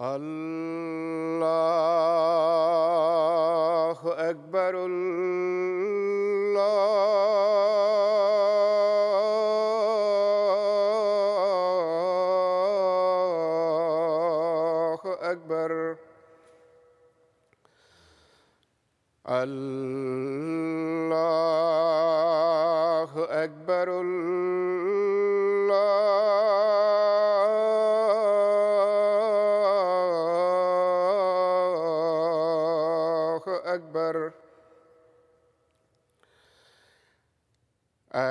[0.00, 1.27] الله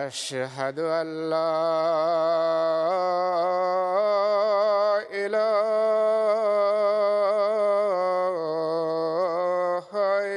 [0.07, 1.51] أشهد أن لا
[9.51, 9.87] إله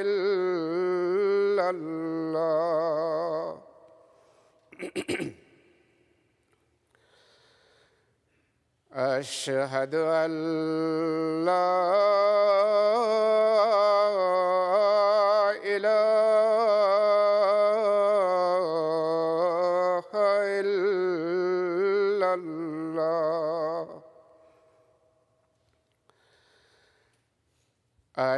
[0.01, 3.61] إلا الله.
[8.93, 10.31] أشهد أن
[11.45, 11.91] لا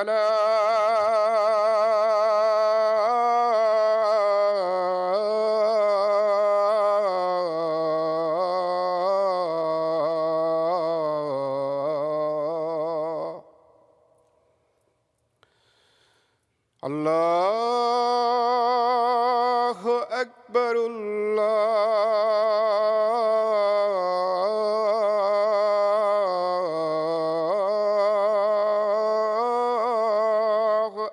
[0.00, 0.29] الفلاح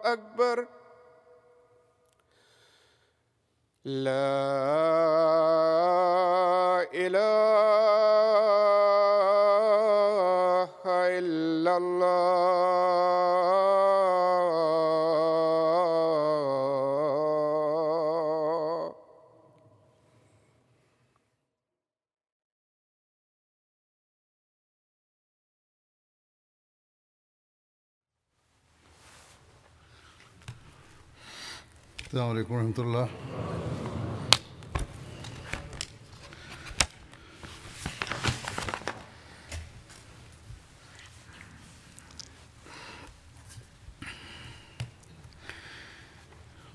[0.08, 0.68] أكبر
[3.86, 5.07] لا
[32.51, 33.09] عليكم ورحمة الله.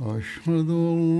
[0.02, 1.20] أشهد أن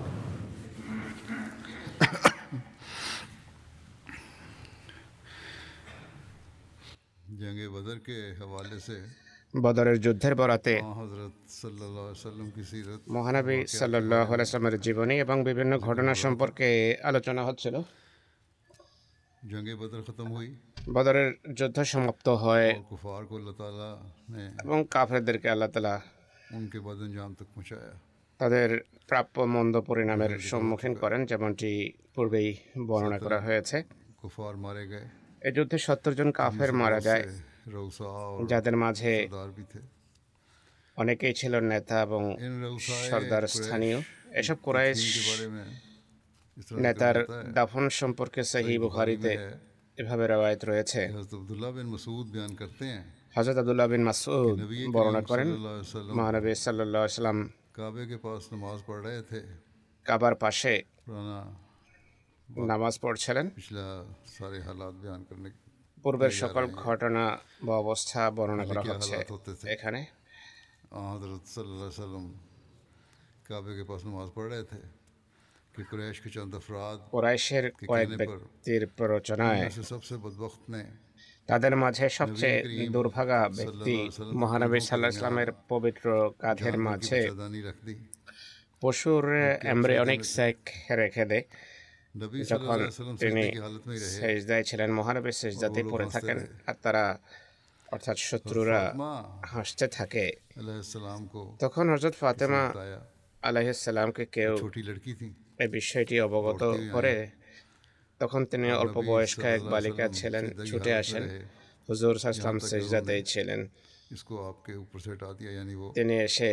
[9.61, 10.81] বদরের যুদ্ধের বরাতে
[13.07, 17.81] মহানবী সাল্লাহ আলাইসলামের জীবনী এবং বিভিন্ন ঘটনা সম্পর্কে আলোচনা হচ্ছিল।
[20.93, 23.39] বদরের যুদ্ধ সমাপ্ত হয় কুফার কো
[24.63, 26.01] এবং কাফেরদেরকে আল্লাহ তাআলা
[26.53, 27.75] উনকে বদনজাম তক
[28.37, 33.83] তাদের প্রাপ্য মন্দ পরিণামের সম্মুখীন করেন যেমনটি পূর্বেই বর্ণনা করা হয়েছে।
[34.17, 35.09] কুফার মারে গয়ে
[35.41, 37.29] এই যুদ্ধে সত্তর জন কাফের মারা যায়।
[38.51, 39.13] যাদের মাঝে
[40.97, 42.21] অনেকেই ছিল নেতা এবং
[43.09, 43.97] সর্দার স্থানীয়।
[44.41, 44.99] এসব কোরাইশ
[46.85, 47.17] নেতার
[47.57, 49.31] দাফন সম্পর্কে সাহি বুখারিতে
[49.97, 51.01] এভাবে রওয়ায়ত রয়েছে।
[53.35, 54.57] হজরত আবদুল্লাহ বিন মাসুদ
[54.95, 55.49] বর্ণনা করেন
[56.17, 57.39] মহানবী সাল্লাহ সাল্লাম
[60.05, 60.73] কাবার পাশে
[62.69, 63.45] নামাজ পড়ছিলেন।
[66.03, 67.23] পূর্বের সকল ঘটনা
[67.63, 69.15] বা অবস্থা বর্ণনা করা হচ্ছে
[69.69, 70.05] এখানে।
[81.47, 86.07] তাদের মাঝে সবচেয়ে দুর্ভাগা ব্যক্তি মহানবী সাল্লাহ ইসলামের পবিত্র
[86.39, 87.19] কাঁধের মাঝে
[88.81, 89.23] পশুর
[89.99, 90.19] অনেক
[90.91, 91.45] রেখে দেয়
[92.45, 92.79] যখন
[93.19, 93.43] তিনি
[94.15, 96.37] সেজদায় ছিলেন মহানবী সেজদাতেই পড়ে থাকেন
[96.67, 97.05] আর তারা
[97.89, 98.81] অর্থাৎ শত্রুরা
[99.43, 100.25] হাসতে থাকে
[101.59, 102.63] তখন হজরত ফাতেমা
[103.43, 104.53] আলাইসাল্লামকে কেউ
[105.59, 106.61] এই বিষয়টি অবগত
[106.91, 107.15] করে
[108.21, 111.23] তখন তিনি অল্প বয়স্ক এক বালিকা ছিলেন ছুটে আসেন
[111.89, 113.61] হুজুর সাহসালাম সেজদাতেই ছিলেন
[115.97, 116.51] তিনি এসে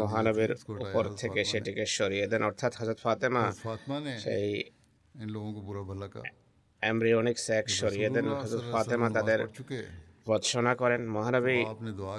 [0.00, 3.44] মহানবের উপর থেকে সেটিকে সরিয়ে দেন অর্থাৎ হজরত ফাতেমা
[4.24, 4.48] সেই
[6.82, 9.40] এমব্রিওনিক স্যাক সরিয়ে দেন হজরত ফাতেমা তাদের
[10.26, 11.58] ভৎসনা করেন মহানবী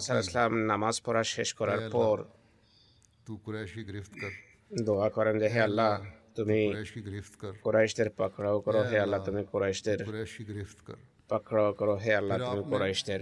[0.01, 2.15] সাল্লাম নামাজ পড়া শেষ করার পর
[4.79, 5.91] দোয়া করেন যে হে আল্লাহ
[6.37, 6.59] তুমি
[7.65, 9.99] কোরাইশদের পাকড়াও করো হে আল্লাহ তুমি কোরাইশদের
[11.29, 13.21] পাকড়াও করো হে আল্লাহ তুমি কোরাইশদের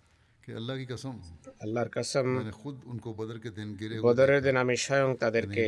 [1.63, 2.27] আল্লাহর কসম
[4.03, 5.65] বদরের দিন আমি স্বয়ং তাদেরকে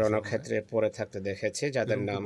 [0.00, 2.22] রণক্ষেত্রে পড়ে থাকতে দেখেছি যাদের নাম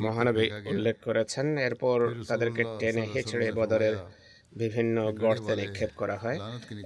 [0.00, 3.94] মহানবী উল্লেখ করেছেন এরপর তাদেরকে টেনে হেঁচড়ে বদরের
[4.52, 6.38] বিভিন্ন গর্তে নিক্ষেপ করা হয়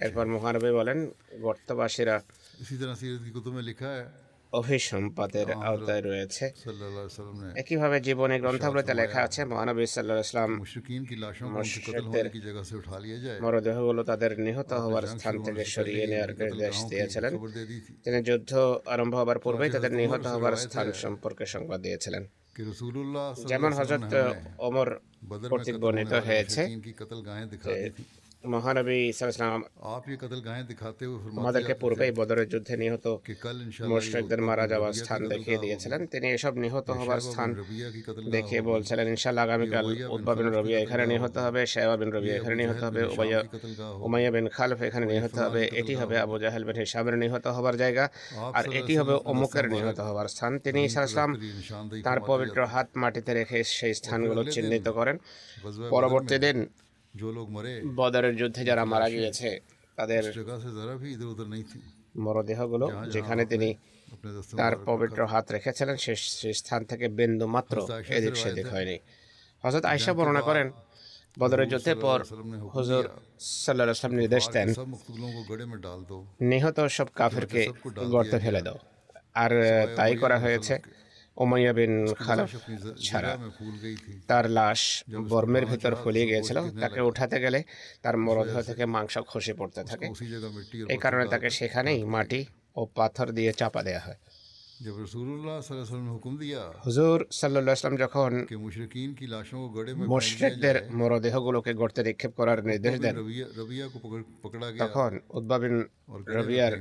[0.04, 0.98] এরপর মহানবী বলেন
[1.40, 2.16] গর্তবাসীরা
[4.58, 6.44] অভি সম্পদের আওতায় রয়েছে।
[7.62, 10.50] একইভাবে জীবনে গ্রন্থাবলীতে লেখা আছে মহানবী সাল্লাহ ইসলাম
[13.44, 17.32] মরদেহগুলো তাদের নিহত হওয়ার স্থান থেকে সরিয়ে নেওয়ার নির্দেশ দিয়েছিলেন।
[18.04, 18.52] তিনি যুদ্ধ
[18.94, 22.22] আরম্ভ হবার পূর্বেই তাদের নিহত হওয়ার স্থান সম্পর্কে সংবাদ দিয়েছিলেন।
[23.50, 24.12] যেমন হজরত
[24.68, 24.88] ওমর
[25.50, 26.60] কর্তৃক বর্ণিত হয়েছে
[28.52, 29.60] মহানবী ইসলাম
[31.40, 33.06] আমাদেরকে পূর্বেই বদরের যুদ্ধে নিহত
[33.90, 37.48] মুশ্রিকদের মারা যাওয়ার স্থান দেখিয়ে দিয়েছিলেন। তিনি এসব নিহত হবার স্থান
[38.34, 42.80] দেখে বলছিলেন ইনশাল আগামীকাল উদ্বা বিন রবিয়া এখানে নিহত হবে শেবা বিন রবিয়া এখানে নিহত
[42.86, 43.40] হবে উমাইয়া
[44.06, 48.04] উমাইয়া বিন খালফ এখানে নিহত হবে এটি হবে আবু জাহেল বিন হিসাবের নিহত হবার জায়গা।
[48.58, 51.30] আর এটি হবে অমুকের নিহত হবার স্থান। তিনি ইসলাম
[52.06, 55.16] তার পবিত্র হাত মাটিতে রেখে সেই স্থানগুলো চিহ্নিত করেন।
[55.94, 56.58] পরবর্তী দিন
[58.00, 59.48] বদরের যুদ্ধে যারা মারা গিয়েছে
[59.98, 60.22] তাদের
[62.24, 63.68] মরদেহগুলো যেখানে তিনি
[64.58, 66.14] তার পবিত্র হাত রেখেছিলেন সে
[66.60, 67.76] স্থান থেকে বিন্দু মাত্র
[68.18, 68.96] এদিক সেদিক হয়নি।
[69.64, 70.66] হজরত আয়সা বর্ণনা করেন
[71.38, 72.18] বদরের যুদ্ধের পর
[72.74, 73.04] হুজুর
[73.64, 73.86] সাল্লাহ
[74.20, 74.68] নির্দেশ দেন
[76.50, 77.62] নিহত সব কাফেরকে
[78.12, 78.78] গর্তে ফেলে দাও।
[79.42, 79.52] আর
[79.96, 80.74] তাই করা হয়েছে
[81.42, 82.50] ওমাইয়া বিন খালাফ
[83.06, 83.32] ছাড়া
[84.30, 84.80] তার লাশ
[85.32, 87.60] বর্মের ভেতর ফলিয়ে গিয়েছিল। তাকে উঠাতে গেলে
[88.02, 90.06] তার মরদেহ থেকে মাংস খসে পড়তে থাকে।
[90.94, 92.40] এই কারণে তাকে সেখানেই মাটি
[92.76, 94.20] ও পাথর দিয়ে চাপা দেওয়া হয়।
[96.86, 98.32] হুজুর সাল্লাম যখন
[100.12, 103.14] মুশরিকদের মরদেহগুলোকে গড়তে নিক্ষেপ করার নির্দেশ দেন।
[104.82, 105.74] তখন উদ্ভাবিন
[106.36, 106.74] রবিয়ার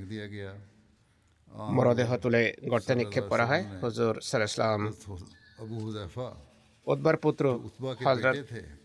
[1.57, 4.81] মরদেহ তুলে গর্তে নিক্ষেপ করা হয়। হজুর সালাম
[6.87, 7.59] উদ্বার পুত্র
[8.05, 8.37] হজরত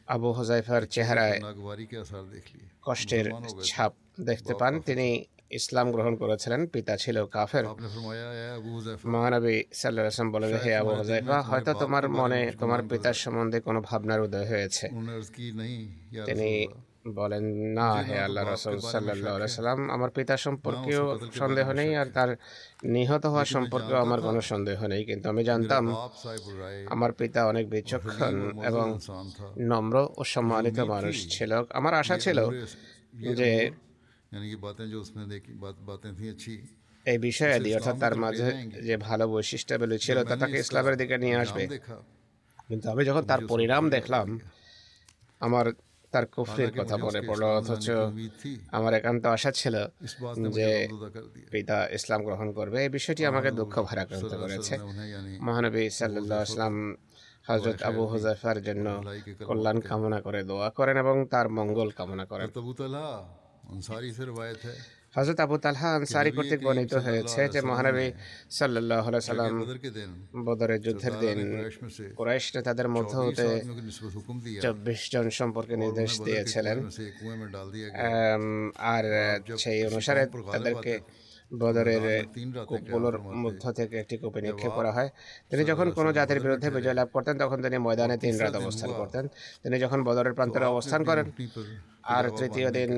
[0.06, 1.40] আবু হজাইফার চেহারায়
[2.82, 3.26] কষ্টের
[3.64, 7.64] ছাপ দেখতে পান। তিনি ইসলাম গ্রহণ করেছিলেন। পিতা ছিল কাফের।
[9.06, 14.46] মহানবী সাল্লাম বলে হে আবু হজাইফা হয়তো তোমার মনে তোমার পিতার সম্বন্ধে কোনো ভাবনার উদয়
[14.46, 14.88] হয়েছে।
[16.26, 16.66] তিনি
[17.20, 17.44] বলেন
[17.78, 21.04] না হে আল্লাহ রসুল সাল্লাহ সাল্লাম আমার পিতা সম্পর্কেও
[21.40, 22.30] সন্দেহ নেই আর তার
[22.84, 25.84] নিহত হওয়া সম্পর্কেও আমার কোনো সন্দেহ নেই। কিন্তু আমি জানতাম
[26.94, 28.34] আমার পিতা অনেক বিচক্ষণ
[28.64, 28.86] এবং
[29.72, 32.38] নম্র ও সম্মানিত মানুষ ছিল। আমার আশা ছিল
[33.38, 33.50] যে
[37.06, 38.48] এই বিষয়াদি অর্থাৎ তার মাঝে
[38.82, 41.62] যে ভালো বৈশিষ্ট্যাবলী ছিল তা তাকে ইসলামের দিকে নিয়ে আসবে।
[42.68, 44.40] কিন্তু আমি যখন তার পরিণাম দেখলাম
[45.40, 45.66] আমার
[46.12, 47.86] তার কুফরির কথা মনে পড়ল অথচ
[48.76, 49.74] আমার একান্ত আশা ছিল
[50.58, 50.68] যে
[51.52, 54.74] পিতা ইসলাম গ্রহণ করবে। এই বিষয়টি আমাকে দুঃখ ভারাক্রান্ত করেছে।
[55.46, 56.74] মহানবী সাল্লাহ আসলাম
[57.48, 58.86] হজরত আবু হুজাইফার জন্য
[59.48, 62.46] কল্যাণ কামনা করে দোয়া করেন এবং তার মঙ্গল কামনা করেন।
[65.18, 68.06] হজরত আবু তালহা আনসারি কর্তৃক বর্ণিত হয়েছে যে মহানবী
[68.58, 69.54] সাল্লাহ সাল্লাম
[70.46, 71.38] বদরের যুদ্ধের দিন
[72.18, 73.46] কুরাইশরা তাদের মধ্য হতে
[74.64, 76.78] চব্বিশ জন সম্পর্কে নির্দেশ দিয়েছিলেন।
[78.94, 79.04] আর
[79.62, 80.22] সেই অনুসারে
[80.54, 80.94] তাদেরকে
[81.62, 82.04] বদরের
[82.68, 85.10] কুপগুলোর মধ্য থেকে একটি কূপে নিক্ষেপ করা হয়।
[85.50, 89.24] তিনি যখন কোনো জাতির বিরুদ্ধে বিজয় লাভ করতেন তখন তিনি ময়দানে তিন রাত অবস্থান করতেন।
[89.62, 91.26] তিনি যখন বদরের প্রান্তরে অবস্থান করেন
[92.16, 92.92] আর তৃতীয় দিন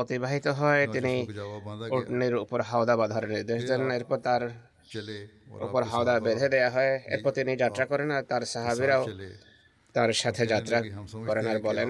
[0.00, 1.14] অতিবাহিত হয় তিনি
[1.96, 4.42] উটনির উপর হাওদা বাঁধার নির্দেশ দেন। এরপর তার
[5.66, 9.02] উপর হাওদা বেঁধে দেয়া হয়। এরপর তিনি যাত্রা করেন আর তার সাহাবিরাও
[9.94, 10.78] তার সাথে যাত্রা
[11.28, 11.88] করেন আর বলেন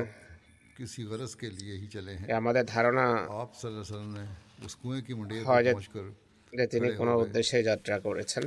[2.40, 3.06] আমাদের ধারণা
[6.52, 8.44] যে তিনি কোনো উদ্দেশ্যে যাত্রা করেছেন।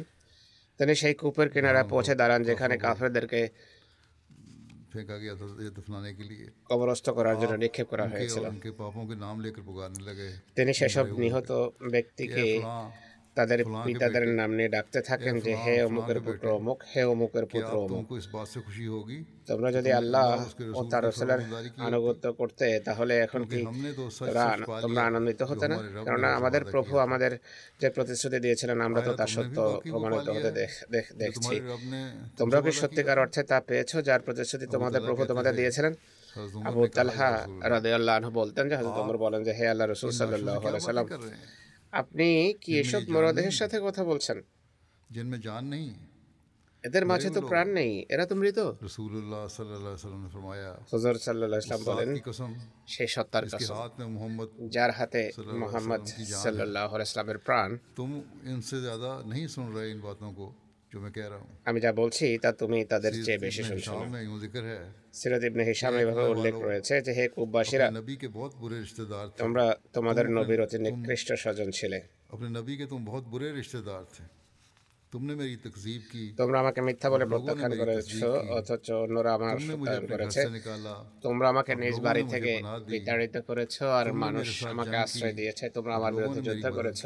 [0.80, 3.42] তিনি সেই কূপের কিনারা পৌঁছে দাঁড়ান যেখানে কাফেরদেরকে
[4.96, 5.46] پھینکا گیا تھا
[5.78, 9.42] دفنانے کے لیے۔ قبرستوں کو راجر نے نکھے کو ہے ان کے پاپوں کے نام
[9.42, 12.60] لے کر پکارنے لگے۔ تینے ششب نہیں ہو تو بیکتی کے
[13.38, 18.06] তাদের পিতাদের নাম নিয়ে ডাকতে থাকেন যে হে অমুকের পুত্র অমুক হে অমুকের পুত্র অমুক।
[19.50, 20.28] তোমরা যদি আল্লাহ
[20.78, 21.42] ও তার রসুলের
[21.88, 23.60] আনুগত্য করতে তাহলে এখন কি
[24.84, 25.76] তোমরা আনন্দিত হতে না?
[26.06, 27.32] কেননা আমাদের প্রভু আমাদের
[27.82, 29.58] যে প্রতিশ্রুতি দিয়েছিলেন আমরা তো তার সত্য
[29.92, 30.50] প্রমাণিত হতে
[31.22, 31.56] দেখছি।
[32.40, 33.92] তোমরা কি সত্যিকার অর্থে তা পেয়েছ?
[34.08, 35.94] যার প্রতিশ্রুতি তোমাদের প্রভু তোমাদের দিয়েছিলেন।
[36.70, 37.30] আবু তালহা
[37.74, 41.08] রাদিয়াল্লাহু আনহু বলতেন যে হযরত ওমর বলেন যে হে আল্লাহ রাসূল সাল্লাল্লাহু আলাইহি সাল্লাম
[41.93, 42.29] আপনি
[42.63, 44.39] কি এসব মরদেহের সাথে কথা বলছেন
[45.11, 45.91] जिनमें जान नहीं
[46.85, 51.17] এদের মাঝে তো প্রাণ নেই এরা তো মৃত रसूलुल्लाह सल्लल्लाहु अलैहि वसल्लम ने फरमाया হুজুর
[51.27, 52.51] সাল্লাল্লাহু আলাইহি সাল্লাম বলেন की कसम
[52.95, 55.23] সেই সত্তার के কসম हाथ में मोहम्मद যার হাতে
[55.63, 56.03] মোহাম্মদ
[56.45, 58.11] সাল্লাল্লাহু আলাইহি সাল্লামের প্রাণ तुम
[58.53, 60.64] इनसे ज़्यादा नहीं सुन रहे इन बातों को जो मैं कह रहा हूँ
[61.70, 63.92] আমি যা বলছি তা তুমি তাদের চেয়ে বেশি শুনছো।
[65.14, 67.88] সিরাত ইবনে হিশাম এভাবে উল্লেখ রয়েছে যে হে কুব্বাসীরা
[69.42, 72.00] তোমরা তোমাদের নবীর অতি নিকৃষ্ট স্বজন ছিলে।
[76.40, 78.12] তোমরা আমাকে মিথ্যা বলে প্রত্যাখ্যান করেছ
[78.58, 79.56] অথচ অন্যরা আমার
[80.12, 80.42] করেছে।
[81.26, 82.54] তোমরা আমাকে নিজ বাড়ি থেকে
[82.92, 87.02] বিতাড়িত করেছ আর মানুষ আমাকে আশ্রয় দিয়েছে তোমরা আমার বিরুদ্ধে যুদ্ধ করেছ।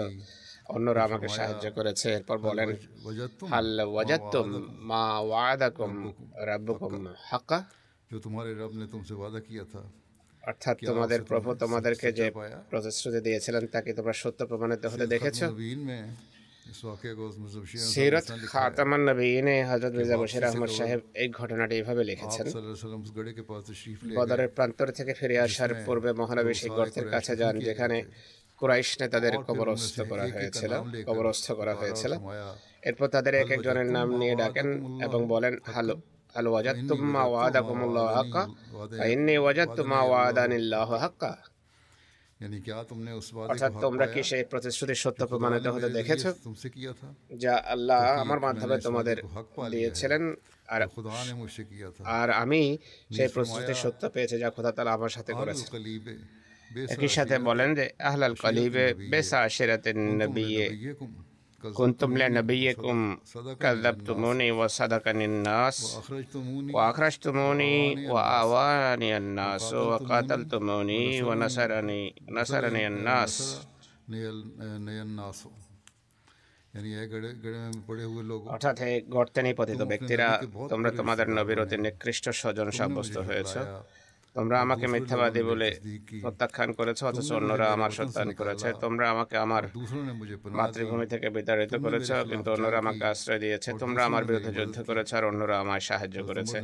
[0.74, 2.68] অন্যরা আমাকে সাহায্য করেছে এরপর বলেন
[3.06, 4.48] वजह तुम হাল ওয়াজাত্তুম
[4.90, 5.92] মা ওয়াদাকুম
[6.50, 6.92] রাব্বুকুম
[7.30, 7.58] হাক্কা
[8.10, 9.82] जो तुम्हारे रब ने तुमसे वादा किया था
[10.42, 12.26] অর্থাৎ তোমাদের প্রভু তোমাদেরকে যে
[12.70, 16.02] প্রতিশ্রুতি দিয়েছিলেন তাকে তোমরা সত্য প্রমাণিত হতে দেখেছো नबीन में
[16.72, 20.44] इस वाक़े को मुझे बशीर अहमद সিরত हसन लिखा है। খাতামান নবীনে হযরত মির্জা বশির
[20.48, 23.98] আহমদ সাহেব এই ঘটনাটি এভাবে লিখেছেন आप सल्लल्लाहु अलैहि वसल्लम उस गड़े के पास तशरीफ
[24.04, 27.96] ले বদরের প্রান্তর থেকে ফিরে আসার পূর্বে মহানবী সেই গর্তের কাছে যান যেখানে
[28.59, 30.71] কুরাইশ নেতাদের কবরস্থ করা হয়েছিল
[31.05, 32.13] কবরস্থ করা হয়েছিল।
[32.81, 34.67] এরপর তাদের এক একজনের নাম নিয়ে ডাকেন
[35.03, 35.95] এবং বলেন হ্যালো
[43.49, 46.23] অর্থাৎ তোমরা কি সেই প্রতিশ্রুতি সত্য প্রমাণিত হতে দেখেছ?
[47.37, 49.17] যা আল্লাহ আমার মাধ্যমে তোমাদের
[49.71, 50.23] দিয়েছিলেন
[50.67, 50.81] আর
[52.17, 52.61] আর আমি
[53.11, 55.65] সেই প্রতিশ্রুতি সত্য পেয়েছি যা খোদা তালা আমার সাথে করেছে
[56.93, 60.65] একই সাথে বলেন যে আহলাল কলিবে বেসা আশিরাতের নবিয়ে
[61.63, 62.99] কুন্তুমলে নবিয়েকুম
[63.63, 65.77] কাজদাব তুমুনি ও সাদাকানিন নাস
[66.75, 67.73] ও আখরাজ তুমুনি
[68.11, 69.09] ও আওয়ানি
[69.39, 72.01] নাস ও কাতাল তুমুনি ও নাসারানি
[72.35, 73.33] নাসারানি নাস।
[78.53, 78.77] অর্থাৎ
[79.15, 80.27] গর্তে নিপতিত ব্যক্তিরা
[80.71, 83.59] তোমরা তোমাদের নবীর অতি নিকৃষ্ট স্বজন সাব্যস্ত হয়েছে।
[84.39, 85.69] তোমরা আমাকে মিথ্যাবাদী বলে
[86.23, 89.63] প্রত্যাখ্যান করেছ অথচ অন্যরা আমার সত্যায়ন করেছে। তোমরা আমাকে আমার
[90.59, 95.23] মাতৃভূমি থেকে বিতাড়িত করেছ কিন্তু অন্যরা আমাকে আশ্রয় দিয়েছে। তোমরা আমার বিরুদ্ধে যুদ্ধ করেছ আর
[95.31, 96.57] অন্যরা আমায় সাহায্য করেছে।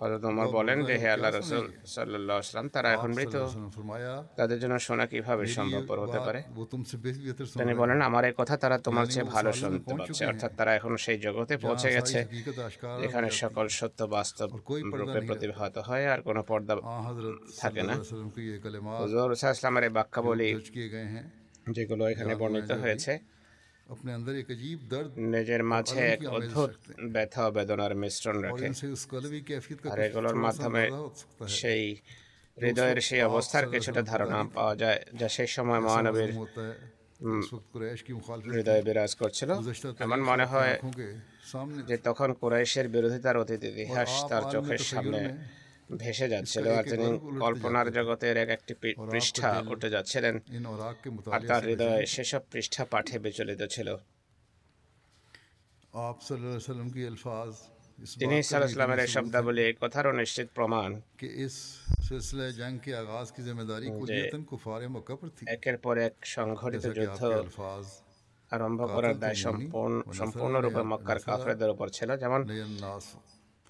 [0.00, 0.24] হজরত
[0.56, 1.64] বলেন যে হে আল্লাহ রসুল
[1.96, 2.38] সাল্লাহ
[2.76, 3.34] তারা এখন মৃত।
[4.38, 6.40] তাদের জন্য শোনা কীভাবে সম্ভবপর হতে পারে?
[7.60, 11.18] তিনি বলেন আমার এই কথা তারা তোমার চেয়ে ভালো শুনতে পাচ্ছে। অর্থাৎ তারা এখন সেই
[11.26, 12.18] জগতে পৌঁছে গেছে।
[13.06, 14.48] এখানে সকল সত্য বাস্তব
[15.00, 16.74] রূপে প্রতিভাত হয় আর কোনো পর্দা
[17.60, 17.94] থাকে না।
[19.02, 20.48] হুজুর সাহসালামের বাক্যা বলি
[21.76, 23.12] যেগুলো এখানে বর্ণিত হয়েছে।
[25.34, 26.72] নিজের মাঝে এক অদ্ভুত
[27.14, 28.68] ব্যথা বেদনার মিশ্রণ রাখে।
[29.92, 30.82] আর এগুলোর মাধ্যমে
[31.58, 31.84] সেই
[32.56, 36.30] হৃদয়ের সেই অবস্থার কিছুটা ধারণা পাওয়া যায় যা সেই সময় মহানবীর
[38.54, 39.50] হৃদয়ে বিরাজ করছিল।
[40.04, 40.74] এমন মনে হয়
[41.88, 45.20] যে তখন কুরাইশের বিরোধিতার অতীত ইতিহাস তার চোখের সামনে
[46.02, 47.06] ভেসে যাচ্ছে। আর তিনি
[47.42, 48.72] কল্পনার জগতের এক একটি
[49.12, 50.34] পৃষ্ঠা উঠে যাচ্ছিলেন
[51.34, 53.88] আর তার হৃদয়ে সেসব পৃষ্ঠা পাঠে বিচলিত ছিল।
[58.20, 60.90] তিনি সাল্লামের এই শব্দাবলী এই কথারও নিশ্চিত প্রমাণ।
[65.54, 67.22] একের পর এক সংঘটিত যুদ্ধ
[68.54, 72.40] আরম্ভ করার দায় সম্পূর্ণ সম্পূর্ণরূপে মক্কার কাফরেদের উপর ছিল। যেমন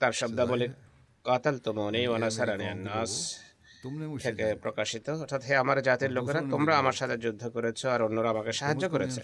[0.00, 0.66] তার শব্দাবলী
[1.26, 3.12] কাতালতমনি ওয়া নাসারানি আন-নাস
[4.24, 8.52] থেকে প্রকাশিত। অর্থাৎ হে আমার জাতির লোকেরা তোমরা আমার সাথে যুদ্ধ করেছ আর অন্যরা আমাকে
[8.60, 9.20] সাহায্য করেছে।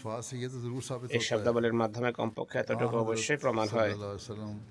[1.17, 3.93] এই শব্দাবলীর মাধ্যমে কমপক্ষে এতটুকু অবশ্যই প্রমাণ হয়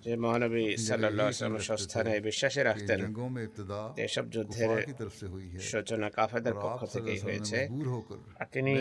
[0.04, 1.32] যে মহানবী সাল্লাম
[1.70, 3.00] সংস্থানে বিশ্বাসী রাখতেন
[4.06, 4.72] এসব যুদ্ধের
[5.70, 7.58] সূচনা কাফেদের পক্ষ থেকে হয়েছে।
[8.42, 8.74] আর তিনি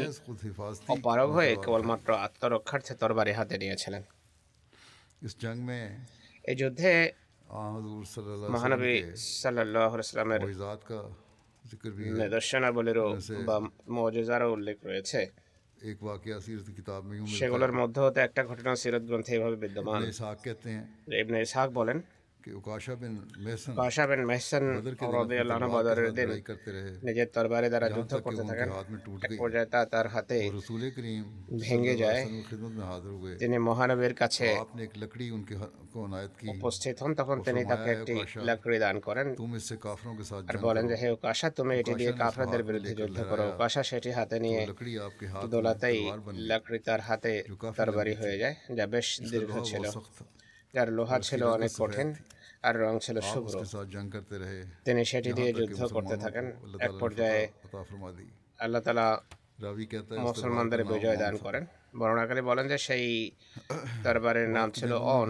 [0.95, 4.03] অপারগ হয়ে কেবলমাত্র আত্মরক্ষার্থে তরবারি হাতে নিয়েছিলেন।
[6.51, 6.93] এই যুদ্ধে
[8.55, 8.95] মহানবী
[9.43, 10.41] সাল্লাহ ইসলামের
[12.21, 13.09] নিদর্শনাবলীরও
[13.49, 13.57] বা
[13.97, 15.21] মজেজারও উল্লেখ রয়েছে।
[17.39, 20.01] সেগুলোর মধ্যে হতে একটা ঘটনা সিরত গ্রন্থে এভাবে বিদ্যমান।
[21.23, 21.99] ইবনে ইসহাক বলেন
[27.07, 28.69] নিজের তরবারি দ্বারা যুদ্ধ করতে থাকেন
[29.39, 30.39] পর্যায়ে তার হাতে
[31.63, 32.21] ভেঙে যায়
[33.41, 34.47] তিনি মহানবীর কাছে
[36.55, 38.15] উপস্থিত হন তখন তিনি তাকে একটি
[38.49, 39.27] লাকড়ি দান করেন
[40.49, 44.37] আর বলেন যে হে কাশা তুমি এটি দিয়ে কাফরাদের বিরুদ্ধে যুদ্ধ করো কাশা সেটি হাতে
[44.45, 44.61] নিয়ে
[45.53, 46.01] দোলাতেই
[46.51, 47.33] লাকড়ি তার হাতে
[47.79, 49.85] তরবারি হয়ে যায় যা বেশ দীর্ঘ ছিল
[50.75, 52.09] যার লোহা ছিল অনেক কঠিন
[52.65, 53.55] আর রং ছিল শুভ্র।
[54.85, 56.47] তিনি সেটি দিয়ে যুদ্ধ করতে থাকেন।
[56.81, 57.43] এক পর্যায়ে
[58.59, 59.07] আল্লাহ তালা
[60.21, 61.63] মুসলমানদের বিজয় দান করেন।
[61.99, 63.07] বর্ণাকারী বলেন যে সেই
[64.05, 65.29] দরবারের নাম ছিল অন।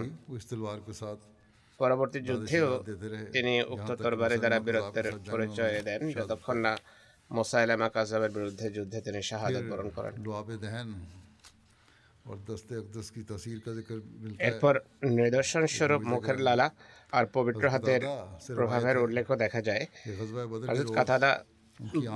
[1.79, 2.67] পরবর্তী যুদ্ধেও
[3.31, 6.73] তিনি উক্ত তরবারি দ্বারা বীরত্বের পরিচয় দেন যতক্ষণ না
[7.31, 10.13] মোসাইলামা কাজাবের বিরুদ্ধে যুদ্ধে তিনি শাহাদত বরণ করেন।
[14.47, 14.73] এরপর
[15.19, 16.67] নিদর্শন স্বরূপ মুখের লালা
[17.17, 18.01] আর পবিত্র হাতের
[18.57, 19.83] প্রভাবের উল্লেখও দেখা যায়।
[20.97, 21.29] কথাটা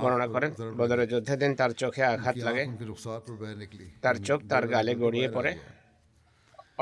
[0.02, 0.50] বর্ণনা করেন
[0.80, 2.64] বদরের যুদ্ধের দিন তার চোখে আঘাত লাগে।
[4.04, 5.52] তার চোখ তার গালে গড়িয়ে পড়ে।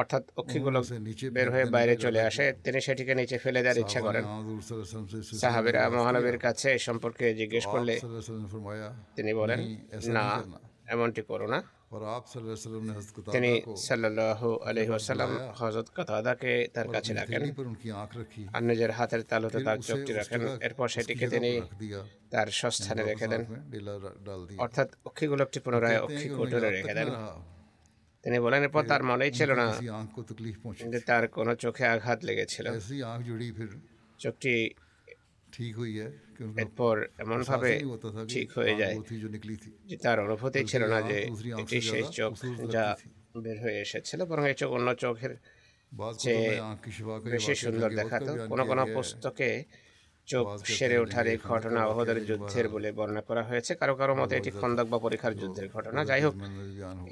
[0.01, 0.79] অর্থাৎ অক্ষিগুলো
[1.37, 4.25] বের হয়ে বাইরে চলে আসে তিনি সেটিকে নিচে ফেলে দেওয়ার ইচ্ছা করেন।
[5.43, 7.95] সাহাবিরা মহানবীর কাছে এ সম্পর্কে জিজ্ঞেস করলে
[9.17, 9.61] তিনি বলেন
[10.17, 10.25] না
[10.95, 11.59] এমনটি করো না।
[13.35, 13.51] তিনি
[13.87, 17.43] সাল্লাহ আলহিহাসাল্লাম হজরত কাতাদাকে তার কাছে রাখেন
[18.55, 21.51] আর নিজের হাতের তালুতে তার চোখটি রাখেন এরপর সেটিকে তিনি
[22.33, 23.43] তার সস্থানে রেখে দেন
[24.59, 27.09] অর্থাৎ অক্ষি গোলকটি পুনরায় অক্ষি কোটরে রেখে দেন
[28.25, 29.67] তিনি বলেন এরপর তার মনেই ছিল না
[31.07, 32.67] তার কোনো চোখে আঘাত লেগেছিল
[34.21, 34.55] চোখটি
[36.63, 37.71] এরপর এমনভাবে
[38.29, 38.95] ঠিক হয়ে যায়
[40.03, 41.19] তার অনুভূতি ছিল না যে
[41.63, 42.33] এটি সেই চোখ
[42.75, 42.85] যা
[43.45, 45.33] বের হয়ে এসেছিল বরং এই চোখ অন্য চোখের
[47.25, 49.51] বেশি সুন্দর দেখাতো। কোন কোন পুস্তকে
[50.29, 54.51] চোখ সেরে ওঠার এই ঘটনা অহদের যুদ্ধের বলে বর্ণনা করা হয়েছে। কারও কারও মতে এটি
[54.61, 56.35] খন্দক বা পরীক্ষার যুদ্ধের ঘটনা। যাই হোক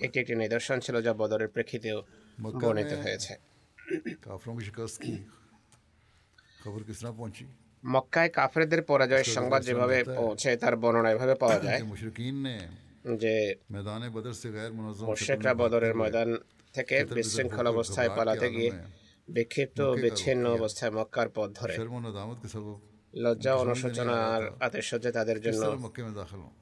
[0.00, 1.98] এটি একটি নিদর্শন ছিল যা বদরের প্রেক্ষিতেও
[2.62, 3.32] বর্ণিত হয়েছে।
[7.84, 11.80] মক্কায় কাফেরদের পরাজয়ের সংবাদ যেভাবে পৌঁছে তার বর্ণনা এভাবে পাওয়া যায়
[13.22, 13.34] যে
[15.08, 16.28] মুশরিকরা বদরের ময়দান
[16.74, 18.70] থেকে বিশৃঙ্খল অবস্থায় পালাতে গিয়ে
[19.28, 21.74] বিক্ষিপ্ত বিচ্ছিন্ন অবস্থায় মক্কার পথ ধরে।
[23.14, 25.62] লজ্জা অনুশোচনার আতিশয্যে তাদের জন্য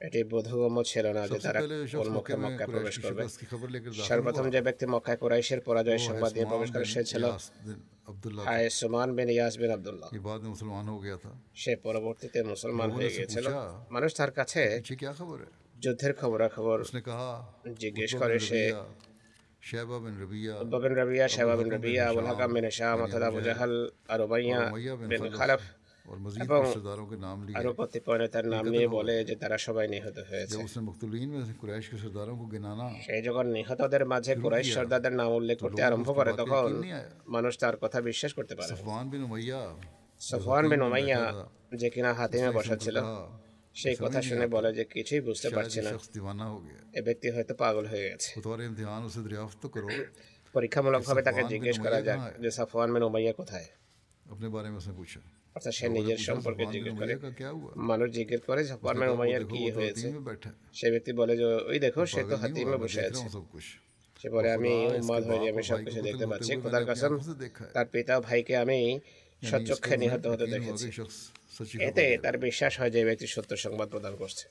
[0.07, 1.59] এটি বোধগম্য ছিল না যে তারা
[1.93, 3.23] কোন মুখে মক্কায় প্রবেশ করবে।
[4.09, 7.23] সর্বপ্রথম যে ব্যক্তি মক্কায় কুরাইশের পরাজয়ের সংবাদ দিয়ে প্রবেশ করে সে ছিল
[8.08, 11.72] अब्दुल्ला হায় সুমান বিন ইয়াস বিন আব্দুল্লাহ ये बाद में मुसलमान हो गया था সে
[11.86, 13.64] পরবর্তীতে মুসলমান হয়ে গিয়েছিল पूछा
[13.94, 15.50] মানুষ তার কাছে पीछे क्या खबर है
[15.82, 17.28] যুদ্ধের খবরাখবর उसने कहा
[17.82, 18.84] জিজ্ঞেস उतबा করে बिन সে Rabia,
[19.62, 23.40] Shaiba bin Rabia Utba bin Rabia Shaiba bin Rabia Abul Hakam bin Shah অর্থাৎ আবু
[23.48, 23.72] জাহাল
[24.12, 25.77] আর Umayya Umayya bin bin Khalaf और मजीद
[26.08, 30.18] এবং रिश्तेदारों के नाम लिए আরো কতিপয় নেতার নাম নিয়ে বলে যে তারা সবাই নিহত
[30.30, 34.32] হয়েছে जब उसने मकतुलीन में से कुरैश के सरदारों को गिनाना সেই যখন নিহতদের মাঝে
[34.42, 36.68] কুরাইশ সর্দারদের নাম উল্লেখ করতে আরম্ভ করে তখন
[37.36, 39.60] মানুষ তার কথা বিশ্বাস করতে পারে Safwan bin Umayya
[40.20, 41.20] Safwan bin Umayya
[41.80, 43.44] যে কিনা হাতিমে বসা ছিল कहा
[43.76, 46.78] সেই কথা শুনে বলে যে কিছুই বুঝতে शायद পারছি ये না शख्स दीवाना हो गया
[46.98, 49.88] এ ব্যক্তি হয়তো পাগল হয়ে গেছে बतौर इम्तिहान उसे दरियाफ्त तो करो
[50.54, 53.68] পরীক্ষামূলকভাবে তাকে জিজ্ঞেস করা যাক যে সাফওয়ান বিন উমাইয়া কোথায়
[54.26, 55.20] अपने बारे में उसने पूछा
[55.55, 57.13] অর্থাৎ সে নিজের সম্পর্কে জিজ্ঞেস করে
[57.89, 60.07] মানুষ জিজ্ঞেস করে জাপানের উমাইয়ার কি হয়েছে?
[60.79, 63.25] সে ব্যক্তি বলে যে ওই দেখো সে তো হাতিমে বসে আছে।
[64.19, 67.11] সে বলে আমি উম্মাদ হয়ে আমি সব কিছু দেখতে পাচ্ছি। খোদার কাসম
[67.75, 68.79] তার পিতা ভাইকে আমি
[69.41, 70.87] সচক্ষে নিহত হতে দেখেছি।
[71.87, 74.43] এতে তার বিশ্বাস হয় যে ব্যক্তি সত্য সংবাদ প্রদান করছে।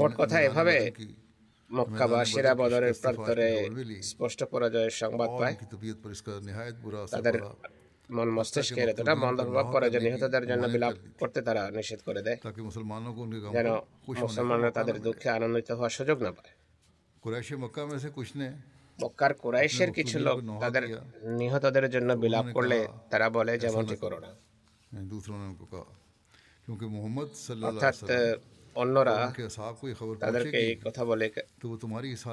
[0.00, 0.76] মোট কথা এভাবে
[1.70, 3.48] মক্কাবাসীরা বদরের প্রান্তরে
[4.10, 5.56] স্পষ্ট পরাজয়ের সংবাদ পায়।
[7.14, 7.34] তাদের
[8.10, 12.38] মন মস্তিষ্কের এতটা মন্দ প্রভাব পড়ে যে নিহতদের জন্য বিলাপ করতে তারা নিষেধ করে দেয়।
[13.54, 13.68] যেন
[14.22, 16.52] মুসলমানরা তাদের দুঃখে আনন্দিত হওয়ার সুযোগ না পায়।
[18.98, 20.84] মক্কার কোরাইশের কিছু লোক তাদের
[21.40, 22.78] নিহতদের জন্য বিলাপ করলে
[23.10, 24.30] তারা বলে যেমনটি করো না।
[27.68, 27.96] অর্থাৎ
[28.82, 29.16] অন্যরা
[30.22, 31.26] তাদেরকে এই কথা বলে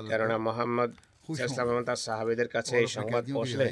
[0.09, 0.91] কেননা মোহাম্মদ
[1.89, 3.65] তার সাহাবিদের কাছে এই সংবাদ পৌঁছলে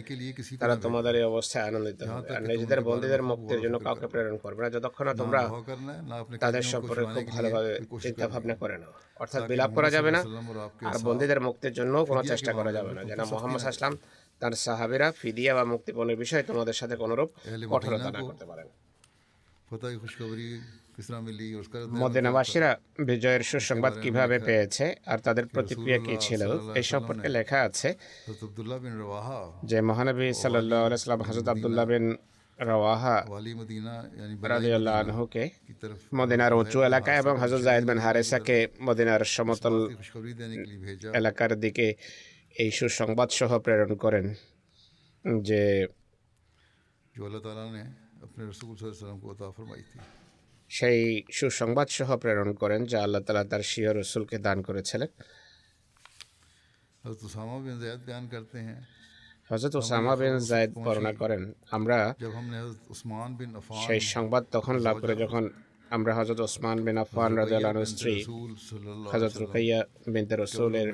[0.61, 4.69] তারা তোমাদের এই অবস্থায় আনন্দিত হবে। আর নিজেদের বন্দীদের মুক্তির জন্য কাউকে প্রেরণ করবে না।
[4.75, 5.41] যতক্ষণ না তোমরা
[6.43, 7.71] তাদের সম্পর্কে খুব ভালোভাবে
[8.05, 8.87] চিন্তা ভাবনা করে না
[9.23, 10.21] অর্থাৎ বিলাপ করা যাবে না
[10.89, 13.93] আর বন্দীদের মুক্তির জন্য কোনো চেষ্টা করা যাবে না। যেন মোহাম্মদ ইসলাম
[14.41, 17.29] তার সাহাবিরা ফিদিয়া বা মুক্তিপণের বিষয়ে তোমাদের সাথে কোনোরূপ
[17.73, 18.67] কঠোরতা না করতে পারেন।
[20.92, 22.70] फतह की खुशखबरी किस तरह मिली और उसका रद्द মদিনাবাসীরা
[23.08, 26.42] বিজয়ের সুসংবাদ কিভাবে পেয়েছে আর তাদের প্রতিক্রিয়া কি ছিল
[26.78, 27.88] এই সম্পর্কে লেখা আছে
[28.28, 32.04] हज़रत अब्दुल्ला बिन रवाहा যে মহানবী সাল্লাহ আলাইসাল্লাম হজরত আবদুল্লাহ বিন
[32.58, 38.00] রওয়াহা वाली मदीना यानी রাদিয়াল্লাহু আনহুকে की तरफ মদিনার উঁচু এলাকা এবং হজরত জায়েদ বিন
[38.04, 38.56] হারেসাকে
[38.86, 41.86] মদিনার সমতল की खुशखबरी देने के लिए भेजा এলাকার দিকে
[42.56, 44.26] এই সুসংবাদ সহ প্রেরণ করেন
[45.42, 45.62] যে
[47.14, 47.82] जो अल्लाह ताला ने
[48.26, 49.98] अपने रसूल सल्लल्लाहु अलैहि वसल्लम को अता फरमाई थी
[50.77, 50.99] সেই
[51.37, 55.09] সুসংবাদ সহ প্রেরণ করেন যা আল্লাহ তালা তার শিয় রসুলকে দান করেছিলেন।
[59.49, 61.41] হজরত ওসামা বিন জায়দ বর্ণনা করেন
[61.75, 61.97] আমরা
[63.85, 65.43] সেই সংবাদ তখন লাভ করে যখন
[65.89, 68.13] আমরা হজরত ওসমান বিন আফান রাজালান স্ত্রী
[69.11, 69.79] হজরত রুকাইয়া
[70.13, 70.89] বিনতে রসুলের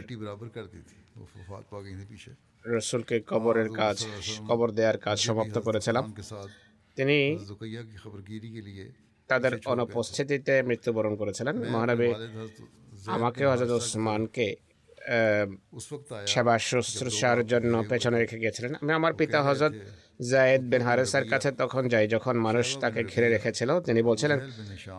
[2.65, 3.97] রসুলকে কবরের কাজ
[4.49, 6.05] কবর দেওয়ার কাজ সমাপ্ত করেছিলাম।
[6.97, 7.17] তিনি
[9.29, 12.09] তাদের অনুপস্থিতিতে মৃত্যুবরণ করেছিলেন। মহানবী
[13.15, 14.47] আমাকে হজরত ওসমানকে
[16.27, 19.73] সেবা শুশ্রূষার জন্য পেছনে রেখে গিয়েছিলেন। আমি আমার পিতা হজরত
[20.31, 24.39] জায়েদ বিন হারেসার কাছে তখন যাই যখন মানুষ তাকে ঘিরে রেখেছিল তিনি বলছিলেন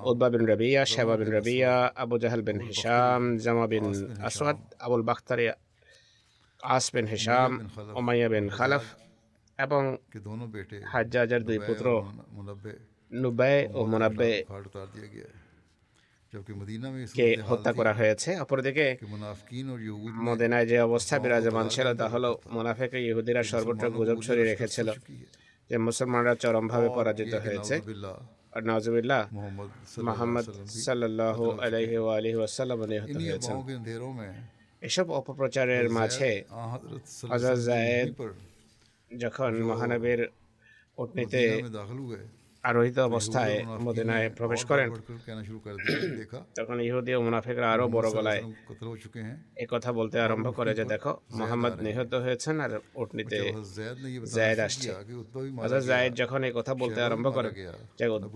[0.05, 3.85] উদ্বা বিন রবিয়া শেবা বিন রবিয়া আবু জাহাল বিন হিসাম জামা বিন
[4.23, 5.55] আসওয়াদ আবুল বাখতারিয়া
[6.62, 7.51] আস বিন হিসাম
[7.95, 8.85] ওমাইয়া বিন খালাফ।
[9.59, 9.83] এবং
[10.93, 11.87] হাজ্জাজের দুই পুত্র।
[17.14, 18.37] কে হত্যা করা হয়েছে?
[18.40, 18.96] অপরদিকে
[20.14, 24.88] মদিনায় যে অবস্থা বিরাজমান ছিল তা হলো মোনাফেক ইহুদিরা সর্বত্র গুজব ছড়িয়ে রেখেছিল।
[25.70, 27.81] যে মুসলমানরা চরমভাবে পরাজিত হয়েছে।
[28.62, 29.23] নাজবিল্লাহ
[30.03, 32.37] মোহাম্মদ সাল্লাল্লাহু আলাইহি ওয়া আলিহি
[32.88, 33.57] নিহত হয়েছেন।
[34.81, 36.44] এসব অপপ্রচারের মাঝে
[39.18, 40.29] যখন মহানবীর
[40.99, 41.62] উটনিতে
[42.64, 43.55] আরোহিত অবস্থায়
[43.87, 44.88] মদিনায় প্রবেশ করেন।
[46.59, 48.42] তখন ইহুদি ও মুনাফিকরা আরও বড় গলায়
[49.57, 53.38] এ কথা বলতে আরম্ভ করে যে দেখো মোহাম্মদ নিহত হয়েছেন আর উটনিতে
[54.37, 54.88] জায়দ আসছে।
[55.62, 57.51] অর্থাৎ জায়দ যখন এই কথা বলতে আরম্ভ করে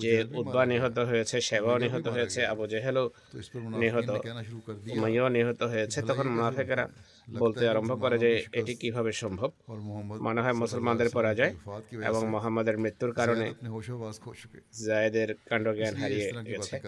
[0.03, 3.05] যে উদ্বা নিহত হয়েছে সেবাও নিহত হয়েছে আবু জেহেলও
[3.83, 4.11] নিহত
[4.95, 6.85] উমাইয়াও নিহত হয়েছে তখন মুনাফিকরা
[7.29, 9.51] বলতে আরম্ভ করে যে এটি কীভাবে সম্ভব?
[10.23, 11.55] মনে হয় মুসলমানদের পরাজয়
[12.05, 13.55] এবং মোহাম্মদের মৃত্যুর কারণে
[14.87, 16.81] জায়েদের কাণ্ড জ্ঞান হারিয়ে গেছে।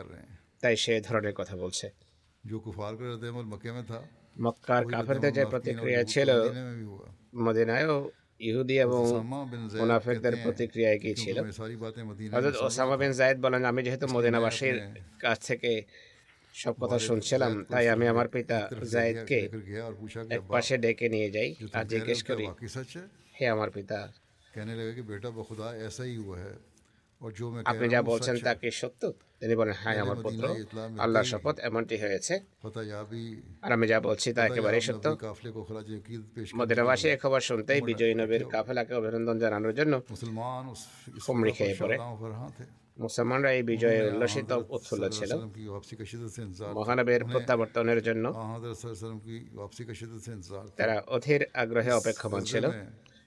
[0.60, 1.90] তাই সে ধরনের কথা বলছে।
[4.40, 6.30] মক্কার কাফেরদের যে প্রতিক্রিয়া ছিল
[7.34, 9.02] মদিনায়ও ইহুদি এবং
[9.78, 11.36] মুনাফেকদের প্রতিক্রিয়ায় কি ছিল।
[12.60, 14.80] ওসামা বিন জায়েদ বলেন আমি যেহেতু মদিনাবাসীর
[15.20, 15.82] কাছ থেকে
[16.62, 18.58] সব কথা শুনছিলাম তাই আমি আমার পিতা
[18.92, 19.38] জায়েদকে
[20.36, 22.44] এক পাশে ডেকে নিয়ে যাই আর জিজ্ঞেস করি
[23.36, 23.98] হে আমার পিতা।
[27.72, 29.02] আপনি যা বলছেন তা কি সত্য?
[29.40, 30.44] তিনি বলেন হ্যাঁ আমার পুত্র
[31.04, 32.34] আল্লাহ শপথ এমনটি হয়েছে।
[33.64, 35.06] আর আমি যা বলছি তা একেবারে সত্য।
[36.58, 39.94] মদিনাবাসী খবর শুনতেই বিজয়ী নবীর কাফেলাকে অভিনন্দন জানানোর জন্য
[41.24, 41.96] হুমড়ি খেয়ে পড়ে।
[42.96, 45.30] মুসলমানরা এই বিজয়ে উল্লসিত উৎফুল্ল ছিল
[46.78, 48.24] মহানবের প্রত্যাবর্তনের জন্য
[50.78, 52.64] তারা অধীর আগ্রহে অপেক্ষমান ছিল।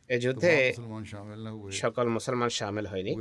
[0.10, 0.54] এই যুদ্ধে
[1.82, 3.12] সকল মুসলমান সামিল হয়নি।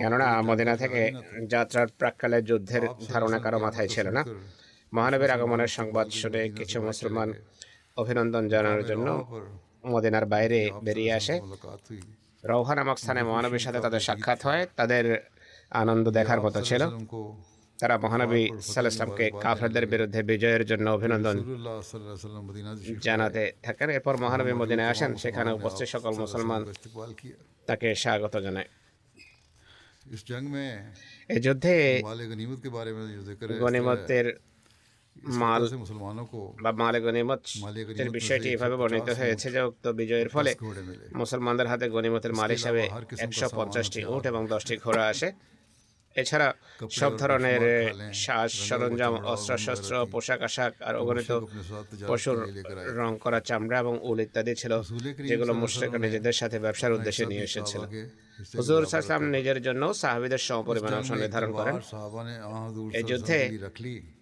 [0.00, 1.00] কেননা মদিনা থেকে
[1.46, 4.22] যাত্রার প্রাককালে যুদ্ধের ধারণা কারও মাথায় ছিল না।
[4.92, 7.28] মহানবের আগমনের সংবাদ শুনে কিছু মুসলমান
[7.96, 9.08] অভিনন্দন জানানোর জন্য
[9.86, 11.34] মদিনার বাইরে বেরিয়ে আসে।
[12.50, 15.04] রৌহা নামক স্থানে মহানবীর সাথে তাদের সাক্ষাৎ হয়। তাদের
[15.82, 16.82] আনন্দ দেখার মতো ছিল।
[17.80, 21.36] তারা মহানবী সাল্লাহামকে কাফরাদের বিরুদ্ধে বিজয়ের জন্য অভিনন্দন
[23.06, 26.60] জানাতে থাকেন। এরপর মহানবী মদিনায় আসেন। সেখানে উপস্থিত সকল মুসলমান
[27.68, 28.68] তাকে স্বাগত জানায়।
[31.32, 31.74] এই যুদ্ধে
[33.62, 34.26] গনিমতের
[35.40, 35.62] মাল
[36.62, 37.42] বা মালে গনিমত
[38.02, 40.50] এর বিষয়টি এভাবে বর্ণিত হয়েছে যে উক্ত বিজয়ের ফলে
[41.20, 42.82] মুসলমানদের হাতে গনিমতের মাল হিসাবে
[43.24, 45.28] একশো পঞ্চাশটি উট এবং দশটি ঘোড়া আসে।
[46.16, 46.48] এছাড়া
[47.00, 47.62] সব ধরনের
[48.22, 51.30] শ্বাস সরঞ্জাম অস্ত্রশস্ত্র পোশাক আশাক আর অগণিত
[52.10, 52.38] পশুর
[53.00, 54.72] রং করা চামড়া এবং উল ইত্যাদি ছিল
[55.28, 57.82] যেগুলো মুশ্রেক নিজেদের সাথে ব্যবসার উদ্দেশ্যে নিয়ে এসেছিল।
[58.58, 61.76] হুজুর সাহসাম নিজের জন্য সাহাবিদের সমপরিমাণ অংশ নির্ধারণ করেন।
[62.98, 63.38] এই যুদ্ধে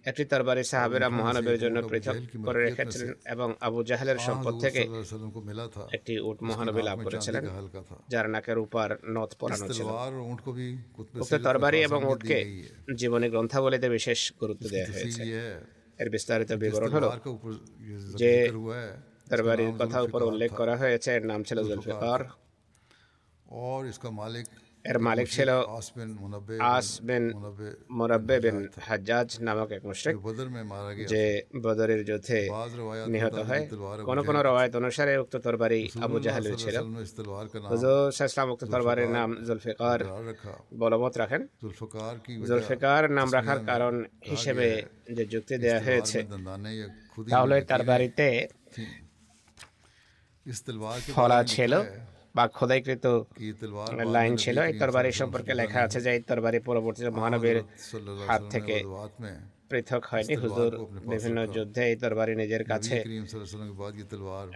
[0.00, 2.58] ली একটি তরবারি সাহাবেরা उनमें से মহানবীর एक জন্য ऊँट अबू পৃথক जहल की করে
[2.58, 5.40] मलकियत में রেখেছিলেন से এবং আবু জাহেলের आ সম্পদ हजूर থেকে सल्लल्लाहु अलैहि वसल्लम को
[5.48, 8.26] मिला था একটি উট उसकी মহানবী नाक লাভ में করেছিলেন चांदी का हल्का था যার
[8.34, 8.86] নাকের উপর
[9.16, 11.88] নথ इस পরানো ছিল तलवार और ऊँट को भी कुतुब উক্ত सीरत में তরবারি खास
[11.88, 15.42] এবং अहमियत दी উটকে गई है জীবনী গ্রন্থাবলীতে বিশেষ গুরুত্ব इसकी দেওয়া হয়েছে तफसील ये
[15.48, 15.56] है
[16.02, 17.52] এর বিস্তারিত जिस বিবরণ হলো तलवार का ऊपर
[17.88, 21.08] ये जे जिक्र हुआ है इसका তরবারির नाम কথা উপর जुल्फ़िकार উল্লেখ था। করা হয়েছে
[21.16, 22.20] এর নাম ছিল জুলফিকার
[23.60, 24.46] और इसका मालिक
[24.85, 26.09] এর মালিক ছিল আসবেন
[27.07, 27.23] বিন
[27.97, 30.15] মোরাব্বে বিন হাজ্জাজ নামক এক মুশরিক
[31.11, 31.23] যে
[31.63, 32.39] বদরের যুদ্ধে
[33.13, 33.63] নিহত হয়
[34.07, 36.75] কোন কোন রওয়ায়ত অনুসারে উক্ত তরবারি আবু জাহালের ছিল
[37.71, 39.99] হুজুর ইসলাম উক্ত তরবারের নাম জুলফিকার
[40.81, 41.41] বলবৎ রাখেন
[42.47, 43.93] জুলফিকার নাম রাখার কারণ
[44.31, 44.67] হিসেবে
[45.15, 46.19] যে যুক্তি দেয়া হয়েছে
[47.31, 48.27] তাহলে তার বাড়িতে
[51.15, 51.73] ফলা ছিল
[52.35, 53.05] বা খোদাইকৃত
[53.91, 57.57] মানে লাইন ছিল এই তরবারি সম্পর্কে লেখা আছে যে এই তরবারি পরবর্তী মহানবীর
[58.29, 58.75] হাত থেকে
[59.71, 60.71] পৃথক হয়নি হুজুর
[61.11, 62.95] বিভিন্ন যুদ্ধে এই তরবারি নিজের কাছে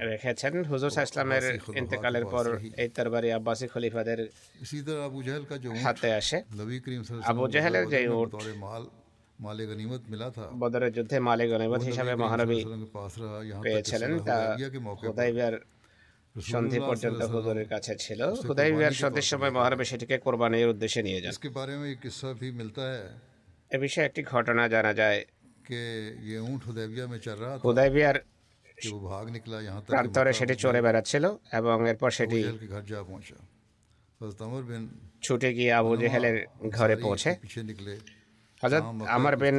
[0.10, 1.44] রেখেছেন। হুজুর ইসলামের
[1.80, 2.46] ইন্তেকালের পর
[2.84, 4.20] এই তরবারি আব্বাসী খলিফাদের
[5.84, 6.38] হাতে আসে।
[7.32, 8.30] আবু জাহেলের যে উট
[9.40, 12.60] মালে গনিমত মিলা থা। বদরের যুদ্ধে মালে গনিমত হিসাবে মহানবী
[13.66, 14.38] পেয়েছিলেন তা
[16.36, 21.32] সন্ধি পর্যন্ত হুজুরের কাছে ছিল। হুদাইবিয়ার সন্ধির সময় মহারবে সেটিকে কোরবানির উদ্দেশ্যে নিয়ে যান।
[23.72, 25.20] এ বিষয়ে একটি ঘটনা জানা যায়।
[27.66, 28.18] হুদাইবিয়ার
[29.90, 31.26] প্রান্তরে সেটি চলে বেড়াচ্ছিল
[31.60, 32.40] এবং এরপর সেটি
[35.26, 36.38] ছুটে গিয়ে আবু জেহেলের
[36.78, 37.30] ঘরে পৌঁছে।
[38.64, 38.84] হজরত
[39.18, 39.58] আমার বিন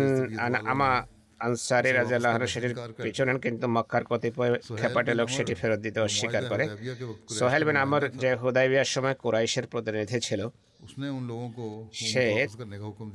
[0.72, 0.90] আমা
[1.40, 6.64] আনসারি আল্লাহর শরীর পিছনে কিন্তু মক্কার কতিপয় খেপাটে লোক সেটি ফেরত দিতে অস্বীকার করে।
[7.38, 10.40] সোহেল বিন আমর যে হুদাইবিয়ার সময় কুরাইশের প্রতিনিধি ছিল
[12.10, 12.24] সে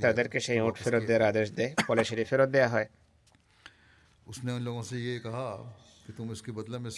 [0.02, 2.88] তাদেরকে সেই উঠ ফেরত দেওয়ার আদেশ দেয়। ফলে সেটি ফেরত দেওয়া হয়।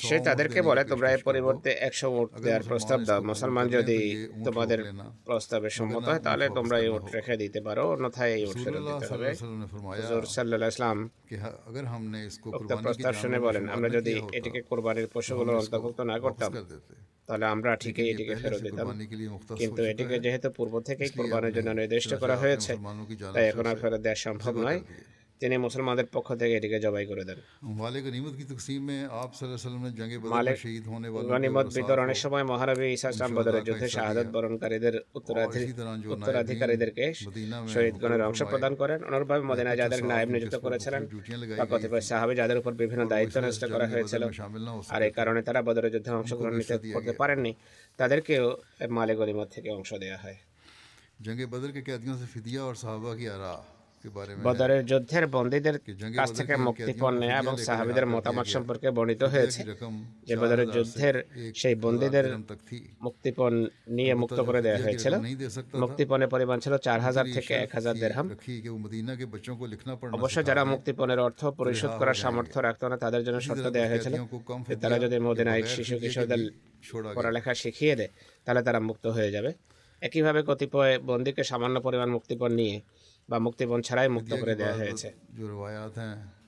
[0.09, 3.97] সে তাদেরকে বলে তোমরা এর পরিবর্তে একশো ভোট দেওয়ার প্রস্তাব দাও। মুসলমান যদি
[4.45, 4.79] তোমাদের
[5.27, 9.05] প্রস্তাবে সম্মত হয় তাহলে তোমরা এই ভোট। রেখে দিতে পারো অন্যথায় এই ভোট ফেরত দিতে
[9.11, 9.29] হবে।
[9.99, 10.97] হুজুর সাল্লাহ ইসলাম
[12.57, 16.51] উক্ত প্রস্তাব শুনে বলেন আমরা যদি এটিকে কোরবানির পশুগুলো অন্তর্ভুক্ত না করতাম
[17.27, 18.87] তাহলে আমরা ঠিকই এটিকে ফেরত দিতাম
[19.61, 22.71] কিন্তু এটিকে যেহেতু পূর্ব থেকেই কোরবানির জন্য নির্দিষ্ট করা হয়েছে
[23.35, 24.79] তাই এখন আর ফেরত দেওয়া সম্ভব নয়।
[25.40, 27.38] তিনি মুসলমানদের পক্ষ থেকে এটিকে জবাই করে দেন
[27.78, 30.84] माले गनीमत की तकसीम में आप सल्लल्लाहु अलैहि वसल्लम ने जंग बदर माले में शहीद
[30.92, 34.94] होने वालों के গনিমত वसात বিতরণের को সময় মহানবী ঈসা ইসলাম বদরের যুদ্ধে শাহাদত বরণকারীদের
[35.18, 40.00] উত্তরাধি- इसी तरह जो উত্তরাধিকারীদেরকে মদিনা में শহীদগণের অংশ फरमाए, প্রদান করেন অনুরূপভাবে মদিনায় যাদের
[40.00, 43.02] साहब নায়েব जिस নিযুক্ত पर করেছিলেন ड्यूटियां लगाई বা गई কতিপয় সাহাবী যাদের উপর বিভিন্ন
[43.12, 45.60] দায়িত্ব ন্যস্ত করা जंग হয়েছিল बदर में शामिल ना हो আর सके এই কারণে তারা
[45.68, 47.52] বদরের যুদ্ধে অংশগ্রহণ নিতে করতে পারেননি
[47.98, 48.44] তাদেরকেও
[48.90, 50.38] মালে গনিমত থেকে অংশ দেওয়া হয়
[51.20, 53.81] जंग बदर के कैदियों से फिदिया और साहबा की आरा के बारे में
[54.43, 55.75] বদরের যুদ্ধের বন্দীদের
[56.15, 59.61] কাছ থেকে মুক্তিপণ নেয়া এবং সাহাবিদের মতামত সম্পর্কে বর্ণিত হয়েছে
[60.27, 61.15] যে বদরের যুদ্ধের
[61.55, 62.25] সেই বন্দীদের
[63.01, 63.53] মুক্তিপণ
[63.89, 65.13] নিয়ে মুক্ত করে দেওয়া হয়েছিল
[65.81, 68.27] মুক্তিপণের পরিমাণ ছিল চার হাজার থেকে এক হাজার দেড়হাম
[70.13, 74.13] অবশ্য যারা মুক্তিপণের অর্থ পরিশোধ করার সামর্থ্য রাখত না তাদের জন্য শর্ত দেওয়া হয়েছিল
[74.83, 76.41] তারা যদি মদিনায় শিশু কিশোরদের
[77.15, 78.11] পড়ালেখা শিখিয়ে দেয়
[78.47, 79.51] তাহলে তারা মুক্ত হয়ে যাবে
[80.01, 82.77] একইভাবে কতিপয় বন্দীকে সামান্য পরিমাণ মুক্তিপণ নিয়ে
[83.29, 85.07] বা মুক্তিপণ ছাড়াই মুক্ত করে দেওয়া হয়েছে।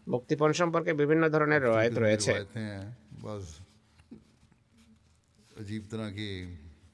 [0.07, 2.31] মুক্তিপণ সম্পর্কে বিভিন্ন ধরনের রয়েত রয়েছে।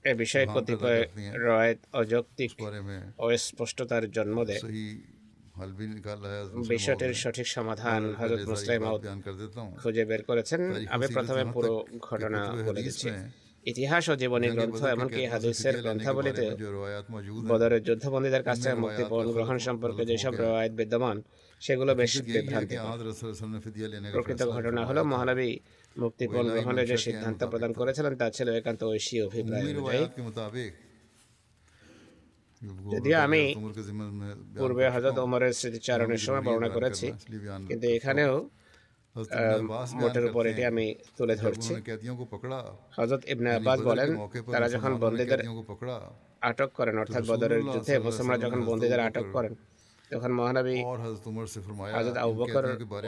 [0.06, 1.02] এ বিষয়ে কতিপয়
[1.48, 2.52] রয়েত অযৌক্তিক
[3.18, 4.62] অস্পষ্টতার জন্ম দেয়।
[6.68, 8.82] বিষয়টির সঠিক সমাধান হজরত মুসলাইম
[9.78, 13.10] খুঁজে বের করেছেন। আমি প্রথমে পুরো ঘটনা বলে দিচ্ছি।
[13.64, 16.46] ইতিহাস ও জীবনী গ্রন্থ এমনকি হাদিসের গ্রন্থাবলীতে
[17.52, 19.04] বদরের যুদ্ধবন্দীদের কাছ থেকে মুক্তি
[19.36, 21.18] গ্রহণ সম্পর্কে যেসব রেওয়ায়ত বিদ্যমান
[21.62, 22.76] সেগুলো বেশ বিভ্রান্তি
[24.14, 25.52] প্রকৃত ঘটনা হলো মহানবী
[25.96, 30.04] মুক্তিপণ গ্রহণের যে সিদ্ধান্ত প্রদান করেছিলেন তা ছিল একান্ত ঐশী অভিপ্রায়
[32.94, 33.44] যদিও আমি
[34.56, 37.08] পূর্বে হজরত ওমরের স্মৃতিচারণের সময় বর্ণনা করেছি
[37.70, 38.34] কিন্তু এখানেও
[39.96, 40.86] মোটের উপর এটি আমি
[41.18, 41.72] তুলে ধরছি
[42.98, 44.10] হজরত ইবনে আব্বাস বলেন
[44.54, 45.42] তারা যখন বন্দীদের
[46.42, 49.54] আটক করেন অর্থাৎ বদরের যুদ্ধে মুসলমানরা যখন বন্দীদের আটক করেন
[50.12, 50.78] তখন মহানবী
[51.96, 52.64] হজরত আবু বকর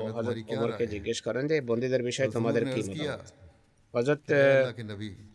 [0.09, 3.42] হজরত ওমরকে জিজ্ঞেস করেন যে বন্দীদের বিষয়ে তোমাদের কি মতামত
[3.93, 4.27] হজরত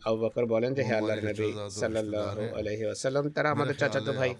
[0.07, 0.95] আবু বকর বলেন যে হে
[3.15, 4.31] নবী তারা আমাদের চাচাতো ভাই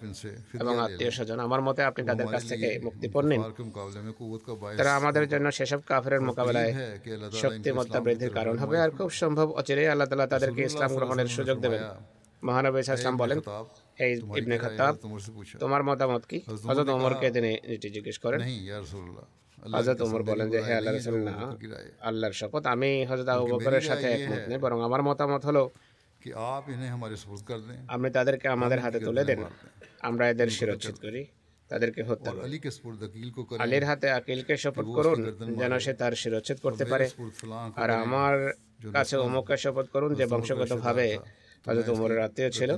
[0.62, 3.41] এবং আত্মীয় স্বজন। আমার মতে আপনি তাদের কাছ থেকে মুক্তিপণ নিন
[4.79, 5.79] তারা আমাদের জন্য সেসব
[6.29, 6.71] মোকাবেলায়
[8.05, 11.84] বৃদ্ধির কারণ হবে আর খুব সম্ভব অচিরেই আল্লাহ তালা তাদেরকে ইসলাম গ্রহণের সুযোগ দেবেন।
[12.47, 12.82] মহানবী
[13.21, 13.39] বলেন
[14.05, 14.55] এই ইবনে
[15.63, 16.38] তোমার মতামত কি?
[16.67, 17.51] হজরত ওমরকে তিনি
[17.95, 18.39] জিজ্ঞেস করেন।
[19.75, 20.93] হজরত ওমর বলেন যে হে আল্লাহ
[22.09, 25.63] আল্লাহর শপথ আমি হজরত আবু বকরের সাথে একমত বরং আমার মতামত হলো
[28.17, 29.41] তাদেরকে আমাদের হাতে তুলে দেন।
[30.09, 30.49] আমরা এদের
[31.03, 31.21] করি
[31.69, 32.31] তাদেরকে হত্যা
[33.63, 34.07] আলীর হাতে
[34.63, 35.19] শপথ করুন
[35.59, 37.05] যেন সে তার শিরচ্ছেদ করতে পারে।
[37.81, 38.35] আর আমার
[38.93, 41.07] কাছে অমুককে শপথ করুন যে বংশগতভাবে
[41.67, 42.71] হজরত উমরের আত্মীয় ছিল।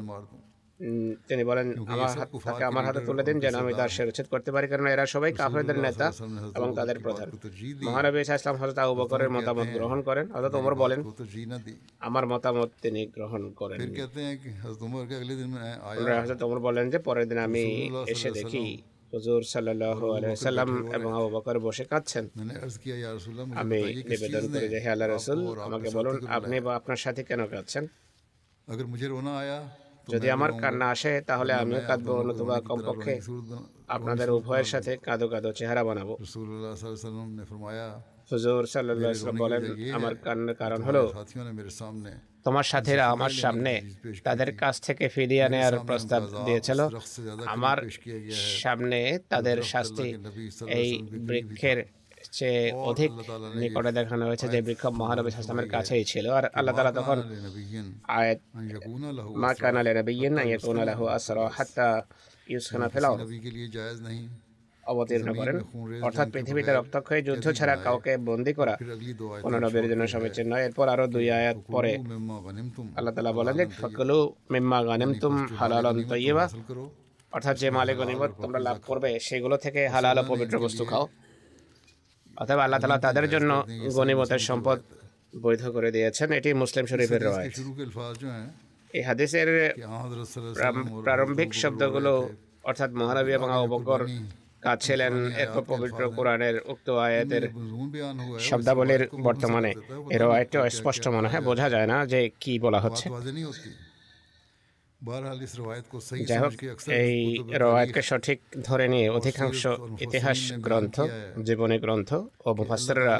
[1.28, 4.66] তিনি বলেন আমার হাত তাকে আমার হাতে তুলে দিন যেন আমি তার শিরচ্ছেদ করতে পারি
[4.72, 6.06] কারণ এরা সবাই কাফেরদের নেতা
[6.58, 10.26] এবং তাদের প্রধান को तरजीह दी মহানবী ইসা ইসলাম হযরত আবু বকরের মতামত গ্রহণ করেন
[10.36, 11.74] হযরত ওমর বলেন को तरजीह न दी
[12.08, 15.60] আমার মতামত তিনি গ্রহণ করেন फिर कहते हैं कि हज़रत उमर के अगले दिन में
[15.62, 17.64] आया আমরা হযরত ওমর বলেন যে পরের দিন আমি
[18.12, 18.64] এসে দেখি
[19.12, 23.58] হুজুর সাল্লাল্লাহু আলাইহি সাল্লাম এবং আবু বকর বসে কাঁদছেন मैंने अर्ज किया या रसूलल्लाह मुझे
[23.62, 25.88] আমি बताइए किस নিবেদন चीज़ করি যে ने হে আল্লাহ রাসূল आपको और आपके আমাকে
[25.88, 28.74] साथी বলুন को আপনি বা আপনার সাথে কেন কাঁদছেন बुलाया?
[28.74, 33.15] अगर मुझे रोना आया तो যদি আমার কান্না আসে তাহলে আমি কাঁদবো নতুবা কমপক্ষে
[33.95, 36.13] আপনাদের উভয়ের সাথে কাঁদো কাঁদো চেহারা বানাবো।
[38.31, 38.63] হুজুর
[39.41, 39.63] বলেন
[39.97, 41.03] আমার কান্নার কারণ হলো
[42.45, 43.73] তোমার সাথে আমার সামনে
[44.27, 46.79] তাদের কাছ থেকে ফিরিয়ে নেওয়ার প্রস্তাব দিয়েছিল।
[47.55, 47.79] আমার
[48.63, 48.99] সামনে
[49.31, 50.07] তাদের শাস্তি
[50.79, 50.89] এই
[51.27, 51.79] বৃক্ষের
[52.37, 53.11] চেয়ে অধিক
[53.59, 57.17] নিকটে মানে দেখানো হয়েছে যে বৃক্ষ মহানবী সালামের কাছেই ছিল। আর আল্লাহ তালা তখন
[58.17, 58.39] আয়াত
[59.41, 59.81] মা কানা
[61.57, 61.87] হাত্তা
[62.51, 63.15] ইউসখানা ফেলাও
[64.91, 65.57] অবতীর্ণ করেন।
[66.07, 66.71] অর্থাৎ পৃথিবীতে
[67.27, 68.73] যুদ্ধ ছাড়া কাউকে বন্দি করা
[69.43, 71.93] কোনো নবীর জন্য সমীচীন নয়। এরপর আরও দুই আয়াত পরে
[72.97, 74.19] আল্লাহ তালা বলেন যে ফকলু
[74.53, 74.79] মিম্মা
[75.21, 75.33] তুম
[77.35, 77.97] অর্থাৎ যে মালিক
[78.43, 81.05] তোমরা লাভ করবে সেগুলো থেকে হালাল পবিত্র বস্তু খাও।
[82.37, 83.51] অথবা আল্লাহ তালা তাদের জন্য
[83.95, 84.77] গণিমতের সম্পদ
[85.43, 87.49] বৈধ করে দিয়েছেন। এটি মুসলিম শরীফের রয়
[88.93, 89.49] এই হাদিসের
[91.05, 92.13] প্রারম্ভিক শব্দগুলো
[92.63, 94.01] অর্থাৎ মহানবী এবং অবকর
[94.61, 95.13] কাজ ছিলেন
[95.43, 97.43] এক পবিত্র কোরআনের উক্ত আয়াতের
[98.49, 99.71] শব্দাবলীর বর্তমানে
[100.15, 103.05] এর আয়াতটি স্পষ্ট মনে হয় বোঝা যায় না যে কি বলা হচ্ছে।
[105.01, 106.53] যাই হোক
[107.01, 107.17] এই
[107.61, 109.61] রওয়ায়তকে সঠিক ধরে নিয়ে অধিকাংশ
[110.01, 110.95] ইতিহাস গ্রন্থ
[111.47, 112.09] জীবনী গ্রন্থ
[112.45, 113.15] ও মুফাসসিররা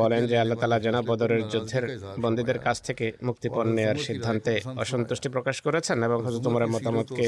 [0.00, 1.84] বলেন যে আল্লাহ তাআলা জানা বদরের যুদ্ধের
[2.22, 7.26] বন্দীদের কাছ থেকে মুক্তিপণ নেয়ার সিদ্ধান্তে অসন্তুষ্টি প্রকাশ করেছেন এবং হযরত উমরের মতামতকে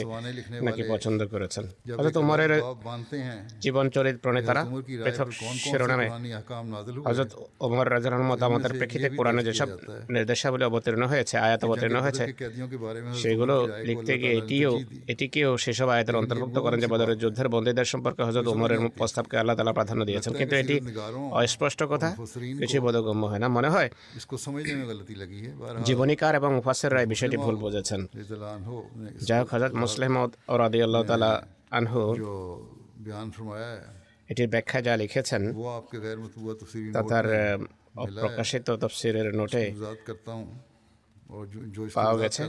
[0.66, 1.64] নাকি পছন্দ করেছেন
[1.98, 2.52] হযরত উমরের
[3.64, 4.62] জীবন চরিত প্রণেতারা
[5.04, 5.28] পৃথক
[5.62, 6.06] শিরোনামে
[7.08, 7.30] হযরত
[7.64, 9.68] ওমর রাদিয়াল্লাহু মতামতের প্রেক্ষিতে কোরআনে যেসব
[10.14, 12.24] নির্দেশাবলী অবতীর্ণ হয়েছে আয়াত অবতীর্ণ হয়েছে
[13.22, 13.54] সেগুলো
[13.88, 14.72] লিখতে গিয়ে এটিও
[15.12, 19.72] এটিকেও সেসব আয়তের অন্তর্ভুক্ত করেন যে বদরের যুদ্ধের বন্দীদের সম্পর্কে হজরত উমরের প্রস্তাবকে আল্লাহ তালা
[19.72, 20.76] প্রাধান্য দিয়েছেন। কিন্তু এটি
[21.40, 22.08] অস্পষ্ট কথা
[22.60, 23.88] কিছু বোধগম্য হয় না। মনে হয়
[25.84, 28.00] জীবনীকার এবং উপাসের রায় বিষয়টি ভুল বুঝেছেন।
[29.28, 31.32] যাই হোক হজরত মুসলিমদ ওরাদি আল্লাহ তালা
[31.78, 32.02] আনহু
[34.30, 35.42] এটির ব্যাখ্যা যা লিখেছেন
[36.94, 37.26] তা তার
[38.20, 39.64] প্রকাশিত তফসিরের নোটে
[41.96, 42.42] পাওয়া গেছে।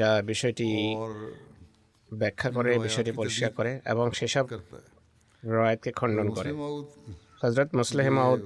[0.00, 0.66] যা বিষয়টি
[2.20, 4.46] ব্যাখ্যা করে বিষয়টি পরিষ্কার করে এবং সেসব
[5.42, 6.50] রয়েতকে খণ্ডন করে।
[7.42, 8.42] হজরত মুসলেহ মাউদ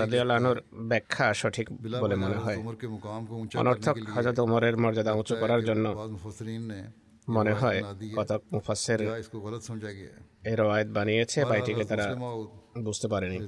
[0.00, 0.58] রাদিয়ালানুর
[0.90, 1.66] ব্যাখ্যা সঠিক
[2.02, 2.58] বলে মনে হয়।
[3.62, 5.86] অনর্থক হজরত উমরের মর্যাদা উঁচু করার জন্য
[7.36, 7.80] মনে হয়
[8.16, 9.00] কতক মুফাসের
[10.48, 12.06] এই রওয়ায়ত বানিয়েছে বা এটিকে তারা
[12.86, 13.38] বুঝতে পারেনি।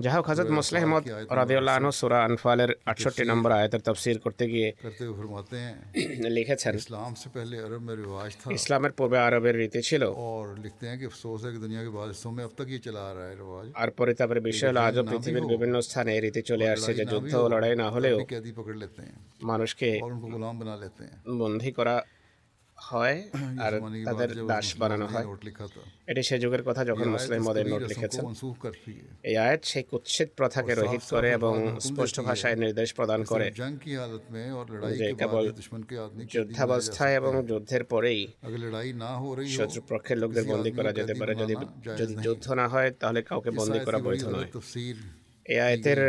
[0.00, 1.04] अन्हु যাই হোক হজরত মুসলিম মদ
[1.40, 5.74] রাদিউল্লাহ আনহু সুরা আনফালের আটষট্টি নম্বর আয়াতের তফসির করতে গিয়ে करते हुए फरमाते हैं
[6.36, 10.84] লিখেছেন इस्लाम से पहले अरब में रिवाज था ইসলামের পূর্বে আরবের রীতি ছিল और लिखते
[10.88, 13.12] हैं कि अफसोस है कि दुनिया के बाद हिस्सों में अब तक ये चला आ
[13.16, 16.90] रहा है रिवाज আর পরিতাপের বিষয় হলো আজও পৃথিবীর বিভিন্ন স্থানে এই রীতি চলে আসছে
[16.98, 19.16] যে যুদ্ধ ও লড়াই না হলেও भी कैदी पकड़ लेते हैं
[19.50, 21.94] মানুষকে और उनको गुलाम बना लेते हैं বন্দী করা
[22.81, 23.17] হয়
[23.65, 23.73] আর
[24.07, 25.25] তাদের দাস বানানো হয়।
[26.07, 28.23] এটি সে যুগের কথা যখন মুসলিম মদের নোট লিখেছেন
[29.23, 31.53] এই আয়াত সেই কুৎসিত প্রথাকে রহিত করে এবং
[31.87, 33.45] স্পষ্ট ভাষায় নির্দেশ প্রদান করে
[34.99, 35.45] যে কেবল
[36.33, 38.21] যুদ্ধাবস্থায় এবং যুদ্ধের পরেই
[39.55, 41.33] শত্রুপক্ষের লোকদের বন্দী করা যেতে পারে।
[41.99, 44.49] যদি যুদ্ধ না হয় তাহলে কাউকে বন্দী করা বৈধ নয়।
[45.45, 46.01] এই আয়াতের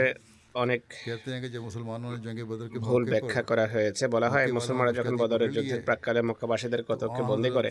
[0.55, 0.83] অনেক
[2.81, 7.71] ভুল ব্যাখ্যা করা হয়েছে বলা হয়। মুসলমানরা যখন বদরের যুদ্ধের প্রাককালে মক্কাবাসীদের কতককে বন্দি করে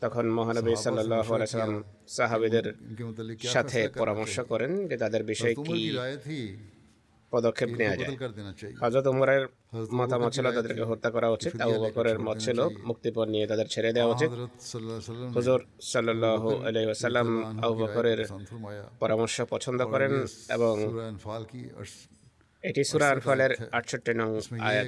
[0.00, 2.66] তখন মহানবী সাল্লাহ সাল্লাম সাহাবীদের
[3.44, 5.80] সাথে পরামর্শ করেন যে তাদের বিষয়ে কি
[7.32, 8.10] পদক্ষেপ নেওয়া যায়।
[8.82, 9.42] হজরত উমরের
[9.98, 12.58] মতামত ছিল তাদেরকে হত্যা করা উচিত আবু বকরের মত ছিল
[12.88, 14.30] মুক্তিপণ নিয়ে তাদের ছেড়ে দেওয়া উচিত।
[15.36, 15.60] হুজুর
[15.92, 17.28] সাল্লাল্লাহু আলাইহি ওয়াসাল্লাম
[17.64, 18.20] আবু বকরের
[19.00, 20.12] পরামর্শ পছন্দ করেন
[20.56, 20.74] এবং
[22.64, 24.30] এটি সুরা আনফালের আটষট্টি নং
[24.68, 24.86] আয়াত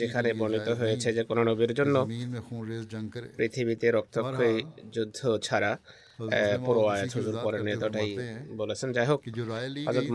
[0.00, 1.96] যেখানে বর্ণিত হয়েছে যে কোনো নবীর জন্য
[3.38, 4.56] পৃথিবীতে রক্তক্ষয়ী
[4.94, 5.72] যুদ্ধ ছাড়া
[7.62, 7.78] নিয়ে
[8.56, 9.20] বলেছেন যাই হোক
[9.88, 10.08] হজরত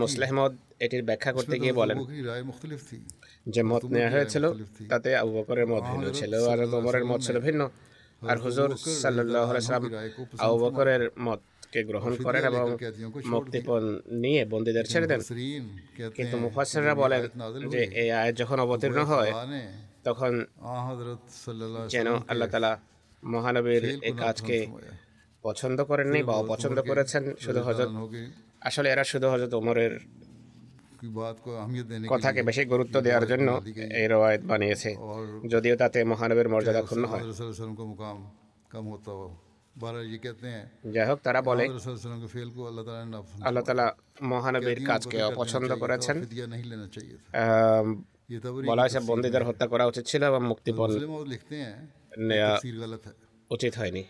[0.80, 1.98] এটির ব্যাখ্যা করতে গিয়ে বলেন
[3.46, 4.44] যে মত নেওয়া হয়েছিল
[4.90, 6.58] তাতে আবু বকরের মত ভিন্ন ছিল আর
[7.04, 7.62] মত ছিল ভিন্ন
[8.22, 8.70] আর হুজুর
[10.44, 11.40] আবু বকরের মত
[11.72, 12.66] কে গ্রহণ করেন এবং
[13.26, 13.82] মুক্তিপণ
[14.22, 15.20] নিয়ে বন্দীদের ছেড়ে দেন
[16.16, 17.22] কিন্তু মুফাসসিররা বলেন
[17.72, 19.32] যে এই আয়াত যখন অবতীর্ণ হয়
[20.04, 20.32] তখন
[21.88, 22.72] যেন আল্লাহ তালা
[23.22, 24.58] মহানবীর এই কাজকে
[25.42, 27.90] পছন্দ করেননি বা অপছন্দ করেছেন শুধু হজরত
[28.68, 29.92] আসলে এরা শুধু হজরত ওমরের
[32.12, 33.48] কথাকে বেশি গুরুত্ব দেওয়ার জন্য
[34.00, 34.90] এই রওয়ায়ত বানিয়েছে।
[35.48, 37.24] যদিও তাতে মহানবের মর্যাদা ক্ষুণ্ণ হয়।
[40.94, 41.64] যাই হোক তারা বলে
[43.46, 43.86] আল্লাহ তালা
[44.32, 46.16] মহানবীর কাজকে অপছন্দ করেছেন।
[48.68, 50.90] বলা হয়েছে বন্দীদের হত্যা করা উচিত ছিল এবং মুক্তিপণ
[52.28, 52.52] নেওয়া
[53.50, 54.02] উচিত হয়নি।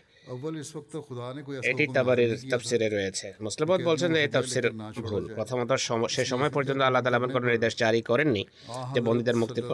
[1.70, 4.66] এটি তাবারের তাফসিরে রয়েছে। মুসলিমত বলছেন যে এই তাফসির
[5.08, 5.70] ভুল। প্রথমত
[6.14, 8.42] সে সময় পর্যন্ত আল্লাহ তালা কোনো নির্দেশ জারি করেননি
[8.94, 9.64] যে বন্দীদের মুক্তির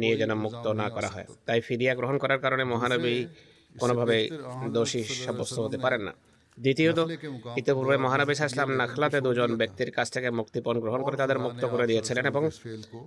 [0.00, 3.26] নিয়ে যেন মুক্ত না করা হয়। তাই ফিরিয়া গ্রহণ করার কারণে মহানবী
[3.80, 4.16] কোনোভাবে
[4.76, 6.12] দোষী সাব্যস্ত হতে পারেন না।
[6.58, 6.98] দ্বিতীয়ত
[7.60, 12.24] ইতিপূর্বে মহানবী ইসলাম নাখলাতে দুজন ব্যক্তির কাছ থেকে মুক্তিপণ গ্রহণ করে তাদের মুক্ত করে দিয়েছিলেন
[12.32, 12.42] এবং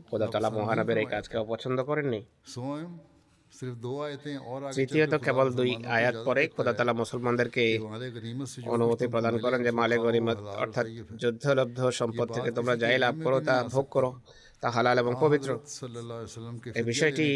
[0.09, 2.19] খোদা তালা মহানবের এই কাজকে অপছন্দ করেননি।
[4.73, 7.63] তৃতীয়ত কেবল দুই আয়াত পরে খোদাতালা মুসলমানদেরকে
[8.67, 10.85] অনুমতি প্রদান করেন যে মালে গরিমত অর্থাৎ
[11.21, 14.11] যুদ্ধলব্ধ সম্পদ থেকে তোমরা যাই লাভ করো তা ভোগ করো
[14.63, 15.49] তা হালাল এবং পবিত্র
[16.75, 17.27] এই বিষয়টি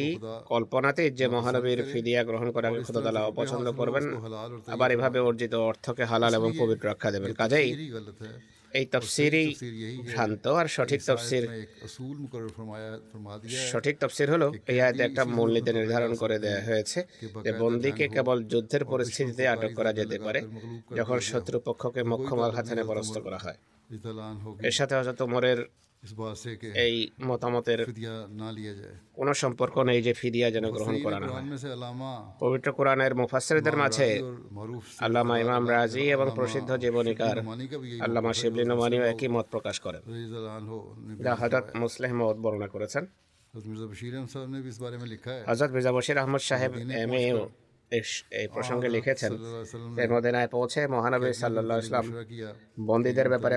[0.45, 4.05] কল্পনাতে যে মহানবীর ফিদিয়া গ্রহণ করাকে খোদাতালা অপছন্দ করবেন
[4.67, 7.69] আবার এভাবে অর্জিত অর্থকে হালাল এবং পবিত্র রক্ষা দেবেন কাজেই
[8.73, 9.55] এই তফসিরই
[10.05, 11.43] ভ্রান্ত আর সঠিক তফসির
[13.71, 16.99] সঠিক তফসির হলো এই আয়াতে একটা মূলনীতি নির্ধারণ করে দেওয়া হয়েছে
[17.43, 20.39] যে বন্দীকে কেবল যুদ্ধের পরিস্থিতিতে আটক করা যেতে পারে
[20.95, 23.57] যখন শত্রুপক্ষকে মোক্ষম আঘাত পরাস্ত করা হয়।
[24.63, 25.59] এর সাথে হজরত ওমরের
[26.85, 26.95] এই
[27.25, 27.79] মতামতের
[29.13, 31.27] কোন সম্পর্ক নেই যে ফিদিয়া যেন গ্রহণ করা না
[32.39, 34.07] পবিত্র কোরআনের মুফাসসিরদের মাঝে
[34.99, 37.35] আল্লামা ইমাম রাজি এবং প্রসিদ্ধ জীবনীকার
[38.01, 40.01] আল্লামা শিবলি নোমানিও একই মত প্রকাশ করেন।
[41.23, 43.03] যা হজরত মুসলেহ মত বর্ণনা করেছেন।
[45.47, 46.71] হজরত মির্জা বশির আহমদ সাহেব
[47.03, 47.39] এম এও
[48.31, 49.31] এই প্রসঙ্গে লিখেছেন
[50.03, 52.05] এর মদিনায় পৌঁছে মহানবী সাল্লাহ ইসলাম
[52.85, 53.55] বন্দীদের ব্যাপারে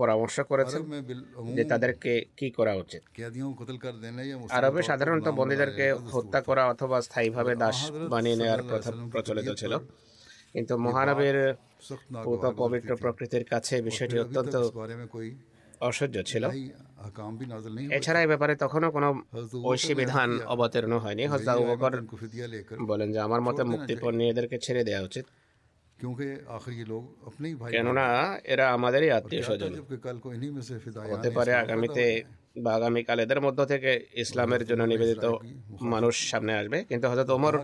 [0.00, 0.82] পরামর্শ করেছেন
[1.56, 3.02] যে তাদেরকে কি করা উচিত।
[4.56, 7.78] আরবে সাধারণত বন্দীদেরকে হত্যা করা অথবা স্থায়ীভাবে দাস
[8.12, 9.72] বানিয়ে নেওয়ার প্রথম প্রচলিত ছিল।
[10.54, 11.36] কিন্তু মহারবের
[12.62, 14.54] পবিত্র প্রকৃতির কাছে বিষয়টি অত্যন্ত
[15.88, 16.44] অসহ্য ছিল।
[17.98, 19.08] এছাড়া এই ব্যাপারে তখনও কোনো
[19.70, 21.94] ঐশী বিধান অবতীর্ণ হয়নি। হজরত
[22.90, 25.24] বলেন যে আমার মতে মুক্তিপণ নিয়ে এদেরকে ছেড়ে দেওয়া উচিত।
[27.72, 28.06] কেননা
[28.44, 29.72] এরা আমাদের আত্মীয় স্বজন
[31.12, 32.04] হতে পারে আগামীতে
[32.64, 35.24] বা আগামীকাল এদের মধ্য থেকে ইসলামের জন্য নিবেদিত
[35.92, 37.54] মানুষ সামনে আসবে কিন্তু হজরত ওমর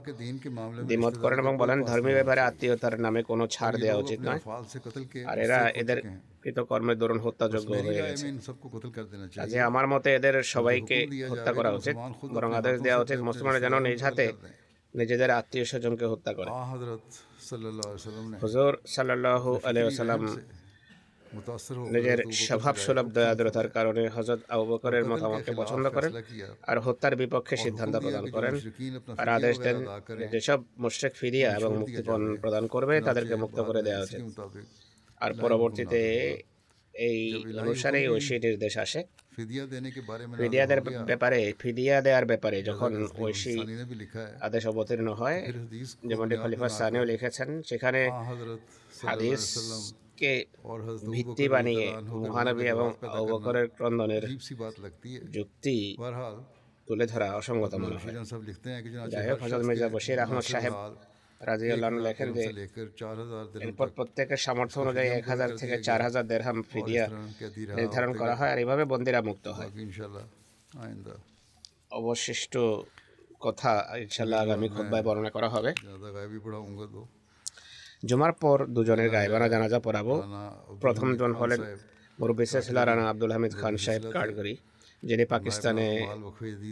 [0.88, 4.40] দ্বিমত করেন এবং বলেন ধর্মীয় ব্যাপারে আত্মীয়তার নামে কোনো ছাড় দেওয়া উচিত নয়
[5.26, 5.98] আর এরা এদের
[6.42, 8.26] কৃতকর্মের দরুন হত্যাযোগ্য হয়ে গেছে
[9.38, 10.98] কাজে আমার মতে এদের সবাইকে
[11.32, 11.94] হত্যা করা উচিত
[12.34, 14.26] বরং আদেশ দেওয়া উচিত মুসলমানের যেন নিজ হাতে
[14.94, 16.50] নিজেদের আত্মীয় স্বজনকে হত্যা করে
[18.42, 20.22] হুজুর সাল্লাহ আলাইসালাম
[21.92, 26.12] নিজের স্বভাব সুলভ দয়াদ্রতার কারণে হজরত আবু বকরের মতামতকে পছন্দ করেন
[26.62, 26.78] আর?
[26.80, 28.54] হত্যার বিপক্ষে সিদ্ধান্ত প্রদান করেন।
[29.18, 29.76] আর আদেশ দেন
[30.32, 34.20] যেসব মুশ্রেক ফিরিয়া এবং মুক্তিপণ প্রদান করবে তাদেরকে মুক্ত করে দেওয়া উচিত
[35.20, 36.00] আর পরবর্তীতে
[36.94, 37.18] এই
[37.58, 39.00] অনুসারেই ঐশী নির্দেশ আসে।
[39.36, 40.64] ফিদিয়া
[41.10, 42.90] ব্যাপারে ফিদিয়া দেওয়ার ব্যাপারে যখন
[44.40, 45.38] আদেশ অবতীর্ণ হয়
[46.04, 48.00] যেমনটি খলিফা সানিও লিখেছেন সেখানে
[51.12, 51.86] ভিত্তি বানিয়ে
[52.22, 54.24] মহানবী এবং অবকরের ক্রন্দনের
[55.30, 55.76] যুক্তি
[56.88, 58.14] তুলে ধরা অসঙ্গত মনে হয়
[59.12, 60.74] যাই হোক মির্জা বশির আহমদ সাহেব
[61.48, 62.44] রাজি আল্লাহ লেখেন যে
[63.66, 67.04] এরপর প্রত্যেকের সামর্থ্য অনুযায়ী এক হাজার থেকে চার হাজার দেড়হাম ফিরিয়া
[67.78, 69.70] নির্ধারণ করা হয় আর এভাবে বন্দিরা মুক্ত হয়।
[72.00, 72.54] অবশিষ্ট
[73.40, 73.72] কথা
[74.04, 75.70] ইনশাল্লাহ আগামী খোদ্ায় বর্ণনা করা হবে।
[78.08, 80.14] জুমার পর দুজনের গায়েবানা জানাজা পড়াবো।
[80.82, 81.60] প্রথমজন হলেন
[82.18, 84.54] মুরব্বী সেসলা রানা আব্দুল হামিদ খান সাহেব কাঠগড়ি।
[85.04, 85.86] যিনি পাকিস্তানে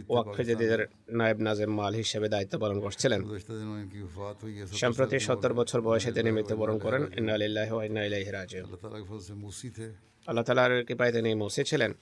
[0.09, 3.21] ওয়াকফেজেদের নায়েব নাজেম মাল হিসেবে দায়িত্ব পালন করছিলেন।
[4.83, 8.67] সম্প্রতি সত্তর বছর বয়সে তিনি মৃত্যুবরণ করেন। ইন্না আলিল্লাহ ইন্না ইলাইহি রাজিউন।
[10.27, 11.93] আল্লাহ তাআলার কৃপায় তিনি মুসি ছিলেন।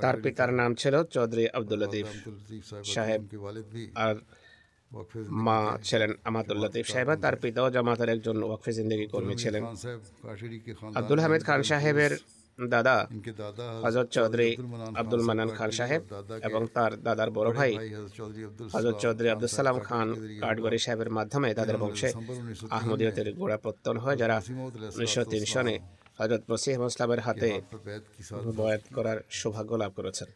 [0.00, 2.06] তার পিতার নাম ছিল চৌধুরী আব্দুল লতিফ
[2.84, 3.20] সাহেব
[3.94, 4.14] আর
[5.46, 5.58] মা
[5.88, 9.62] ছিলেন আমাতুল্লা দেব সাহেব তার পিতাও জামাতের একজন ওয়াকফে জিন্দগি কর্মী ছিলেন।
[10.98, 12.12] আব্দুল হামিদ খান সাহেবের
[12.58, 12.96] দাদা
[13.84, 14.50] হজরত চৌধুরী
[15.00, 16.02] আব্দুল মানান খান সাহেব
[16.48, 17.72] এবং তার দাদার বড় ভাই
[18.74, 20.08] হজরত চৌধুরী আব্দুল সালাম খান
[20.42, 22.08] কাঠগড়ি সাহেবের মাধ্যমে তাদের বংশে
[22.76, 24.36] আহমদীয়তের গোড়া প্রত্যন হয় যারা
[24.96, 25.76] উনিশশো তিন সনে
[26.18, 27.50] হজরত বসিহ ইসলামের হাতে
[28.58, 30.28] বয়াত করার সৌভাগ্য লাভ করেছেন।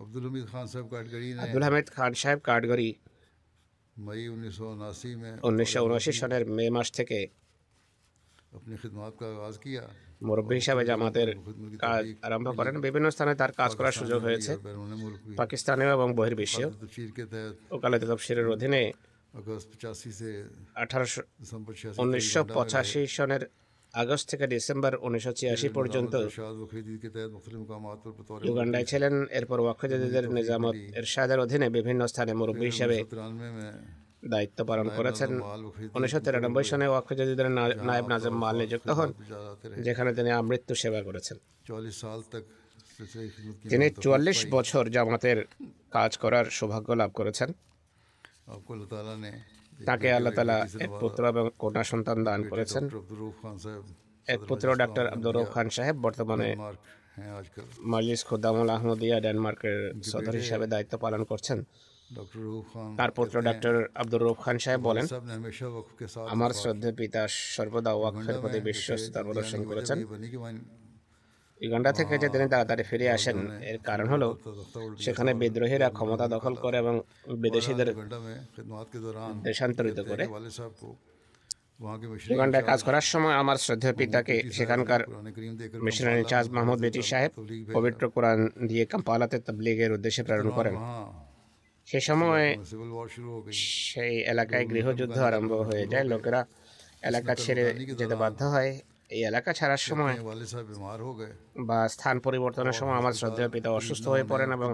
[0.00, 2.90] अब्दुल हमीद खान साहब काटगड़ी ने আব্দুল হামিদ খান সাহেব কাঠগড়ি
[3.96, 7.18] मई उन्नीस सौ उनासी में উনিশশো উনআশি সনের মে মাস থেকে
[8.56, 9.84] अपनी खिदमत का आगाज़ किया
[10.22, 11.28] মুরব্বী হিসাবে জামাতের
[11.84, 15.90] কাজ আরম্ভ করেন বিভিন্ন স্থানে তার কাজ করার সুযোগ হয়েছে और बैरून मुल्क भी পাকিস্তানেও
[15.96, 18.82] এবং বহির্বিশ্বেও तफसीर के तहत ওকালতি তফসিরের অধীনে
[19.34, 20.30] अगस्त पचासी से
[20.82, 23.42] আঠারোশো दिसंबर छियासी উনিশশো পঁচাশি সনের
[23.93, 26.13] আগস্ট থেকে ডিসেম্বর উনিশশো ছিয়াশি পর্যন্ত
[28.47, 32.97] ইউগান্ডায় ছিলেন এরপর ওয়াকফেদের নিজামত এরশাদের অধীনে বিভিন্ন স্থানে মুরব্বী হিসেবে
[34.33, 35.31] দায়িত্ব পালন করেছেন।
[35.97, 37.49] উনিশশো তিরানব্বই সনে ওয়াকফেদের
[37.87, 39.09] নায়েব নাজম মাল নিযুক্ত হন
[39.85, 41.37] যেখানে তিনি আমৃত্যু সেবা করেছেন।
[43.71, 45.39] তিনি চুয়াল্লিশ বছর জামাতের
[45.95, 47.49] কাজ করার সৌভাগ্য লাভ করেছেন।
[49.89, 52.83] তাকে আল্লাহ তালা এক পুত্র এবং কন্যা সন্তান দান করেছেন।
[54.27, 56.49] এক পুত্র ডাক্তার আব্দুর রব খান সাহেব বর্তমানে
[57.93, 59.77] মালিস খোদামুল আহমদিয়া ডেনমার্কের
[60.11, 61.59] সদর হিসাবে দায়িত্ব পালন করছেন।
[62.99, 65.05] তার পুত্র ডাক্তার আব্দুর রব খান সাহেব বলেন
[66.33, 67.21] আমার শ্রদ্ধে পিতা
[67.55, 69.97] সর্বদা ওয়াকফের প্রতি বিশ্বস্ততা প্রদর্শন করেছেন।
[71.61, 73.37] ইউগান্ডা থেকে যে তিনি তাড়াতাড়ি ফিরে আসেন
[73.71, 74.27] এর কারণ হলো
[75.05, 76.95] সেখানে বিদ্রোহীরা ক্ষমতা দখল করে এবং
[77.43, 77.89] বিদেশিদের
[79.47, 80.23] দেশান্তরিত করে।
[82.31, 85.01] ইউগান্ডায় কাজ করার সময় আমার শ্রদ্ধেয় পিতাকে সেখানকার
[85.85, 87.31] মিশনারি ইনচার্জ মাহমুদ বেটি সাহেব
[87.75, 88.39] পবিত্র কোরআন
[88.69, 90.75] দিয়ে কাম্পালাতে তবলিগের উদ্দেশ্যে প্রেরণ করেন।
[91.87, 92.45] সে সময়
[93.93, 96.41] সেই এলাকায় গৃহযুদ্ধ আরম্ভ হয়ে যায়। লোকেরা
[97.09, 97.63] এলাকা ছেড়ে
[97.99, 98.71] যেতে বাধ্য হয়।
[99.11, 100.15] এই এলাকা ছাড়ার সময়
[101.69, 104.69] বা স্থান পরিবর্তনের সময় আমার শ্রদ্ধেয় পিতা অসুস্থ হয়ে পড়েন এবং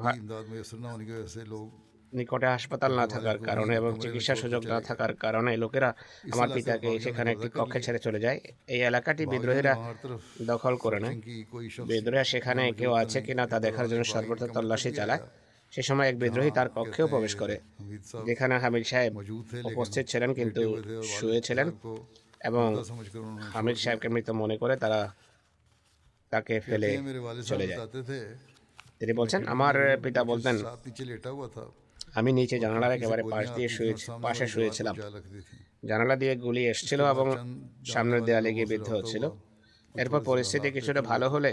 [2.14, 5.90] নিকটে হাসপাতাল না থাকার কারণে এবং চিকিৎসা সুযোগ না থাকার কারণে লোকেরা
[6.34, 8.40] আমার পিতাকে সেখানে একটি কক্ষে ছেড়ে চলে যায়।
[8.74, 9.74] এই এলাকাটি বিদ্রোহীরা
[10.42, 11.16] দখল করে নেয়।
[11.90, 15.22] বিদ্রোহীরা সেখানে কেউ আছে কিনা তা দেখার জন্য সর্বত্র তল্লাশি চালায়।
[15.74, 17.56] সে সময় এক বিদ্রোহী তার কক্ষেও প্রবেশ করে।
[18.26, 19.14] যেখানে হামিদ সাহেব
[19.72, 20.64] উপস্থিত ছিলেন কিন্তু
[21.18, 21.68] শুয়েছিলেন।
[22.50, 22.68] এবং
[23.54, 25.00] হামিদ সাহেবকে মৃত মনে করে তারা
[26.32, 26.90] তাকে ফেলে
[27.50, 27.80] চলে যায়।
[29.00, 30.56] তিনি বলছেন আমার পিতা বলতেন
[32.18, 33.94] আমি নিচে জানালার একেবারে পাশ দিয়ে শুয়ে
[34.26, 34.96] পাশে শুয়েছিলাম।
[35.90, 37.28] জানালা দিয়ে গুলি এসছিল এবং
[37.92, 39.24] সামনের দেয়ালে গিয়ে বিদ্ধ হচ্ছিল।
[39.96, 41.52] এরপর পরিস্থিতি কিছুটা ভালো হলে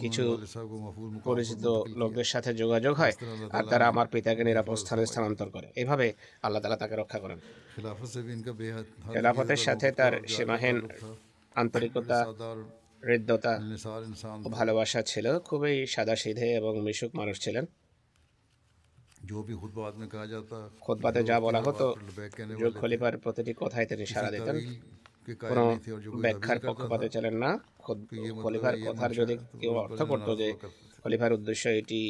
[0.00, 0.46] কিছু
[1.24, 1.66] পরিচিত
[1.96, 3.12] লোকদের সাথে যোগাযোগ হয়
[3.50, 6.12] আর তারা আমার পিতাকে নিরাপদ স্থানে স্থানান্তর করে। এভাবে
[6.42, 7.38] আল্লাহ তালা তাকে রক্ষা করেন।
[9.12, 10.88] খেলাফতের সাথে তার সীমাহীন
[11.54, 12.26] আন্তরিকতা
[13.06, 13.58] হৃদ্যতা
[14.50, 17.66] ভালোবাসা ছিল। খুবই সাদা সিধে এবং মিশুক মানুষ ছিলেন।
[20.80, 21.94] খোদবাতে যা বলা হতো
[22.80, 24.56] খলিফার প্রতিটি কথায় তিনি সারা দিতেন।
[25.50, 25.64] কোনো
[26.24, 27.50] ব্যাখ্যার পক্ষপাতে চলেন না।
[28.42, 30.48] খলিফার কথার যদি কেউ অর্থ করতো যে
[31.02, 32.00] খলিফার উদ্দেশ্য এটি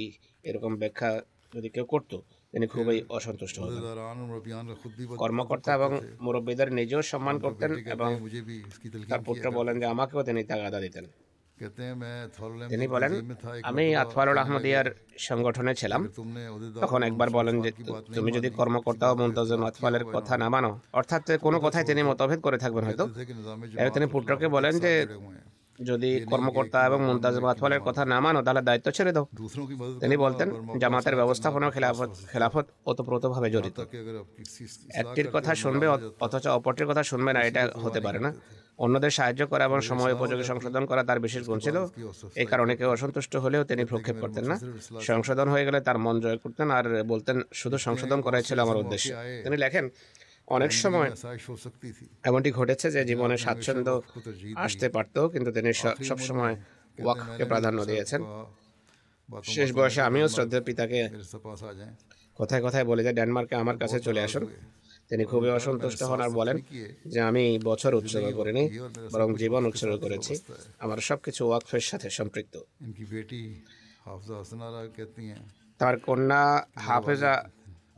[0.48, 1.10] এরকম ব্যাখ্যা
[1.54, 2.16] যদি কেউ করতো
[2.52, 3.82] তিনি খুবই অসন্তুষ্ট হতেন।
[5.22, 5.90] কর্মকর্তা এবং
[6.24, 8.10] মুরব্বীদের নিজেও সম্মান করতেন এবং
[9.10, 11.04] তার পুত্র বলেন যে আমাকেও তিনি তাগাদা দিতেন।
[12.72, 13.12] তিনি বলেন,
[13.70, 14.88] আমি আতফারুল আহমদিয়ার
[15.28, 16.00] সংগঠনে ছিলাম।
[16.80, 17.70] তখন একবার বলেন যে,
[18.16, 22.58] তুমি যদি কর্মকর্তা ও মুন্তাজিম আথওয়ালের কথা না মানো, অর্থাৎ কোনো কথায় তিনি মতভেদ করে
[22.58, 23.04] থাকবেন হয়তো।
[23.80, 24.92] এবার তিনি পুত্রকে বলেন যে,
[25.90, 29.26] যদি কর্মকর্তা এবং মুন্তাজিম আথওয়ালের কথা না মানো, তাহলে দায়িত্ব ছেড়ে দাও।
[30.00, 30.48] তিনি বলতেন,
[30.82, 33.78] জামাতের ব্যবস্থাপনা খেলাফত খেলাফত ওতপ্রোতভাবে জড়িত।
[35.00, 35.86] একটির কথা শুনবে,
[36.24, 38.30] অথচ অপরটির কথা শুনবে না, এটা হতে পারে না।
[38.84, 41.76] অন্যদের সাহায্য করা এবং সময় উপযোগী সংশোধন করা তার বিশেষ গুণ ছিল।
[42.42, 44.56] এই কারণে কেউ অসন্তুষ্ট হলেও তিনি ভ্রক্ষেপ করতেন না।
[45.08, 49.08] সংশোধন হয়ে গেলে তার মন জয় করতেন আর বলতেন শুধু সংশোধন করাই ছিল আমার উদ্দেশ্য।
[49.44, 49.84] তিনি লেখেন
[50.56, 51.08] অনেক সময়
[52.28, 53.90] এমনটি ঘটেছে যে জীবনে স্বাচ্ছন্দ্য
[54.64, 55.70] আসতে পারত কিন্তু তিনি
[56.08, 56.54] সবসময়
[56.98, 58.20] ওয়াককে প্রাধান্য দিয়েছেন।
[59.54, 61.00] শেষ বয়সে আমিও শ্রদ্ধার পিতাকে
[62.40, 64.44] কথায় কথায় বলে যে ডেনমার্কে আমার কাছে চলে আসুন।
[65.12, 66.56] তিনি খুবই অসন্তুষ্ট হন আর বলেন
[67.06, 68.64] যে আমি বছর উৎসর্গ করিনি
[69.12, 70.32] বরং জীবন উৎসর্গ করেছি।
[70.78, 72.54] আমার সবকিছু ওয়াকফের সাথে সম্পৃক্ত।
[75.78, 77.34] তার কন্যা হাফেজা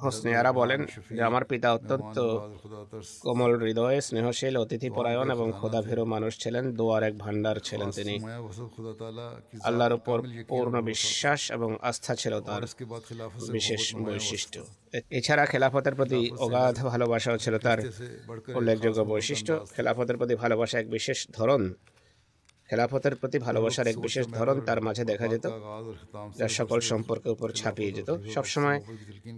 [0.05, 0.81] হোসনে আরা বলেন
[1.17, 2.17] যে আমার পিতা অত্যন্ত
[3.25, 8.15] কোমল হৃদয়ে স্নেহশীল অতিথি পরায়ণ এবং খোদাভেরু মানুষ ছিলেন দোয়ার এক ভান্ডার ছিলেন তিনি।
[9.69, 10.17] আল্লাহর উপর
[10.49, 12.63] পূর্ণ বিশ্বাস এবং আস্থা ছিল তার
[13.57, 14.59] বিশেষ বৈশিষ্ট্য।
[15.19, 17.79] এছাড়া খেলাফতের প্রতি অগাধ ভালোবাসাও ছিল তার
[18.59, 21.63] উল্লেখযোগ্য বৈশিষ্ট্য। খেলাফতের প্রতি ভালোবাসা এক বিশেষ ধরন।
[22.69, 25.47] খেলাফতের প্রতি ভালোবাসার এক বিশেষ ধরন তার মাঝে দেখা যেত
[26.39, 28.79] যা সকল সম্পর্কের উপর ছাপিয়ে যেত। সবসময়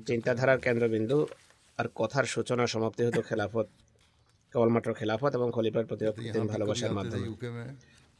[0.08, 1.18] চিন্তাধারার কেন্দ্রবিন্দু
[1.78, 3.66] আর কথার সূচনা সমাপ্তি হতো খেলাফত
[4.52, 6.04] কেবলমাত্র খেলাফত এবং খলিফার প্রতি
[6.52, 7.26] ভালোবাসার মাধ্যমে।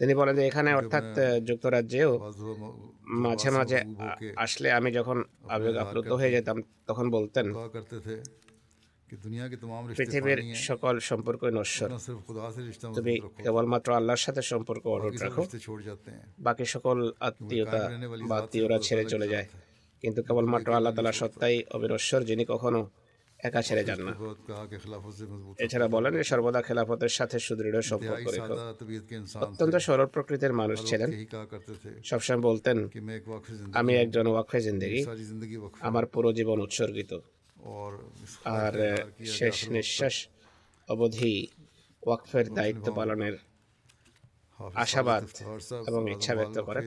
[0.01, 1.07] তিনি বলেন যে এখানে অর্থাৎ
[1.49, 2.11] যুক্তরাজ্যেও
[3.25, 3.79] মাঝে মাঝে
[4.45, 5.17] আসলে আমি যখন
[5.55, 6.57] আবেগ আপ্লুত হয়ে যেতাম
[6.89, 7.47] তখন বলতেন
[9.99, 10.39] পৃথিবীর
[10.69, 11.89] সকল সম্পর্ক নশ্বর
[12.95, 15.43] তুমি কেবলমাত্র আল্লাহর সাথে সম্পর্ক অটুট রাখো
[16.39, 17.81] বাকি সকল আত্মীয়তা
[18.29, 19.47] বা আত্মীয়রা ছেড়ে চলে যায়
[20.03, 22.81] কিন্তু কেবলমাত্র আল্লাহ তালা সত্তাই অবিনশ্বর যিনি কখনো
[23.41, 24.13] একা ছেড়ে যান না
[25.59, 28.55] এছাড়া বলেন সর্বদা খেলাফতের সাথে সুদৃঢ় সম্পর্ক রেখো।
[29.45, 31.11] অত্যন্ত সরল প্রকৃতির মানুষ ছিলেন।
[32.05, 32.77] সবসময় বলতেন
[33.73, 35.01] আমি একজন ওয়াকফে জিন্দগি
[35.81, 37.13] আমার পুরো জীবন উৎসর্গিত।
[38.59, 38.75] আর
[39.37, 40.17] শেষ নিঃশ্বাস
[40.89, 41.35] অবধি
[42.03, 43.35] ওয়াকফের দায়িত্ব পালনের
[44.77, 45.23] আশাবাদ
[45.89, 46.81] এবং ইচ্ছা ব্যক্ত করে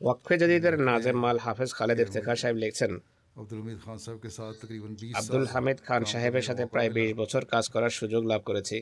[0.00, 2.92] ওয়াকফে যদি নাজেম মাল হাফেজ খালেদ ইফতেখার সাহেব লিখছেন
[5.14, 8.76] আব্দুল হামিদ খান সাহেবের সাথে প্রায় বিশ বছর কাজ করার সুযোগ লাভ করেছি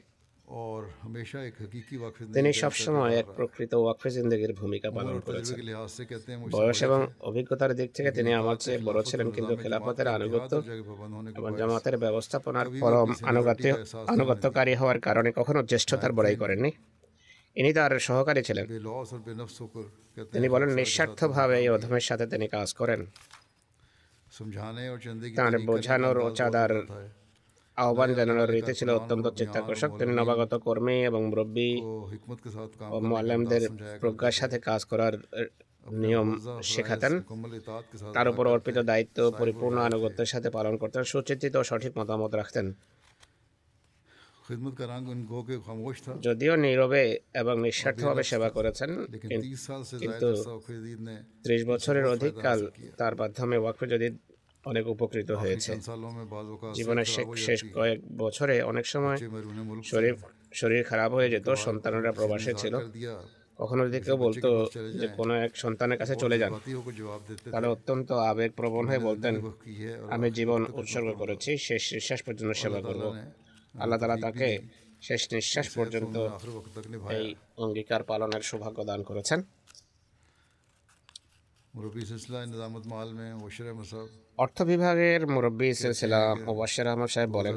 [2.34, 5.56] তিনি সবসময় এক প্রকৃত ওয়াকফে জিন্দগির ভূমিকা পালন করেছেন
[6.50, 10.52] বয়স এবং অভিজ্ঞতার দিক থেকে তিনি আমার চেয়ে বড় ছিলেন কিন্তু খেলাফতের আনুগত্য
[11.38, 13.64] এবং জামাতের ব্যবস্থাপনার পরম আনুগত্য
[14.08, 16.70] আনুগত্যকারী হওয়ার কারণে কখনো জ্যেষ্ঠতার বড়াই করেননি
[17.56, 18.64] ইনি তার সহকারী ছিলেন
[20.32, 23.00] তিনি বলেন নিঃস্বার্থভাবে এই অধমের সাথে তিনি কাজ করেন
[25.36, 26.72] তার বোঝানোর ও চাঁদার
[27.82, 31.70] আহ্বান জানানোর রীতি ছিল অত্যন্ত চিত্তাকর্ষক। তিনি নবাগত কর্মী এবং মুরব্বী
[32.94, 33.62] ও মোয়াল্লামদের
[34.00, 35.14] প্রজ্ঞার সাথে কাজ করার
[36.02, 36.28] নিয়ম
[36.72, 37.12] শেখাতেন।
[38.16, 42.66] তার উপর অর্পিত দায়িত্ব পরিপূর্ণ আনুগত্যের সাথে পালন করতেন সুচিন্তিত সঠিক মতামত রাখতেন।
[46.26, 47.02] যদিও নীরবে
[47.40, 48.90] এবং নিঃস্বার্থভাবে সেবা করেছেন
[50.02, 50.28] কিন্তু
[51.44, 52.60] ত্রিশ বছরের অধিক কাল
[53.00, 54.08] তার মাধ্যমে ওয়াকফে যদি
[54.66, 55.72] অনেক উপকৃত হয়েছে।
[56.78, 57.08] জীবনের
[57.46, 59.18] শেষ কয়েক বছরে অনেক সময়
[59.84, 60.14] শরীর
[60.52, 62.74] শরীর খারাপ হয়ে যেত সন্তানরা প্রবাসে ছিল।
[63.58, 64.48] কখনো যদি কেউ বলতো
[65.00, 66.52] যে কোনো এক সন্তানের কাছে চলে যান
[67.52, 69.34] তাহলে অত্যন্ত আবেগ প্রবণ হয়ে বলতেন
[70.14, 73.02] আমি জীবন উৎসর্গ করেছি শেষ নিঃশ্বাস পর্যন্ত সেবা করব।
[73.74, 74.48] আল্লাহ তালা তাকে
[75.02, 76.16] শেষ নিঃশ্বাস পর্যন্ত
[77.18, 79.38] এই অঙ্গীকার পালনের সৌভাগ্য দান করেছেন।
[84.38, 87.54] অর্থ বিভাগের মুরব্বী সিলসিলা মুবাশির আহমদ সাহেব বলেন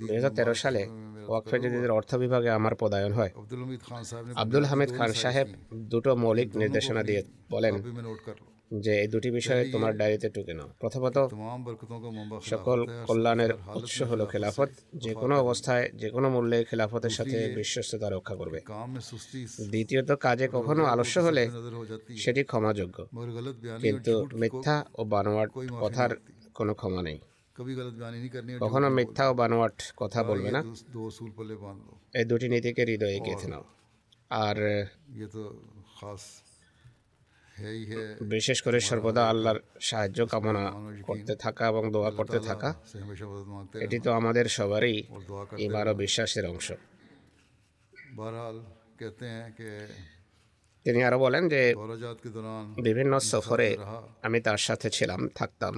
[0.00, 0.82] দুই হাজার তেরো সালে
[1.28, 3.30] ওয়াকফে জদিদের অর্থ বিভাগে আমার পদায়ন হয়
[4.36, 5.48] আব্দুল হামিদ খান সাহেব
[5.92, 7.74] দুটো মৌলিক নির্দেশনা দিয়ে বলেন
[8.74, 11.18] যে এই দুটি বিষয়ে তোমার ডায়েরিতে টুকে নাও। প্রথমত
[12.42, 18.34] সকল কল্যাণের উৎস হলো খেলাফত। যে কোনো অবস্থায় যে কোনো মূল্যে খেলাফতের সাথে বিশ্বস্ততা রক্ষা
[18.36, 18.60] করবে।
[19.68, 21.50] দ্বিতীয়ত কাজে কখনো আলস্য হলে
[22.16, 23.06] সেটি ক্ষমাযোগ্য।
[23.80, 25.50] কিন্তু মিথ্যা ও বানোয়াট
[25.80, 26.10] কথার
[26.54, 27.18] কোনো ক্ষমা নেই।
[28.60, 30.64] কখনো মিথ্যা ও বানোয়াট কথা বলবে না।
[32.14, 33.64] এই দুটি নীতিকে হৃদয়ে গেঁথে নাও।
[34.30, 34.86] আর
[38.34, 40.64] বিশেষ করে সর্বদা আল্লাহর সাহায্য কামনা
[41.02, 42.70] করতে থাকা এবং দোয়া করতে থাকা,
[43.84, 44.96] এটি তো আমাদের সবারই
[45.66, 46.68] এবার বিশ্বাসের অংশ।
[50.86, 51.62] তিনি আরও বলেন যে,
[52.88, 53.68] বিভিন্ন সফরে
[54.26, 55.74] আমি তার সাথে ছিলাম, থাকতাম।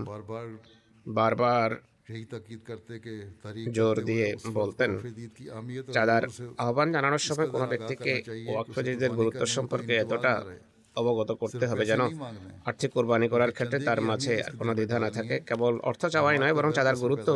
[1.07, 1.71] বারবার
[3.77, 4.27] জোর দিয়ে
[4.61, 4.91] বলতেন,
[5.95, 6.23] চাদার
[6.65, 8.13] আহ্বান জানানোর সময় কোনো ব্যক্তিকে
[8.53, 10.33] ওয়াক্ফজিদের গুরুত্ব সম্পর্কে এতটা
[10.97, 12.03] অবগত করতে হবে যেন
[12.65, 16.71] আর্থিক কোরবানি করার ক্ষেত্রে তার মাঝে কোনো দ্বিধা না থাকে কেবল অর্থ চাওয়াই নয় বরং
[16.73, 17.29] চাঁদার গুরুত্ব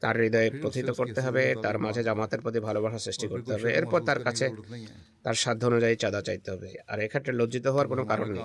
[0.00, 4.20] তার হৃদয়ে প্রথিত করতে হবে তার মাঝে জামাতের প্রতি ভালোবাসা সৃষ্টি করতে হবে। এরপর তার
[4.22, 4.46] কাছে
[5.22, 8.44] তার সাধ্য অনুযায়ী চাঁদা চাইতে হবে। আর এক্ষেত্রে লজ্জিত হওয়ার কোনো কারণ নেই।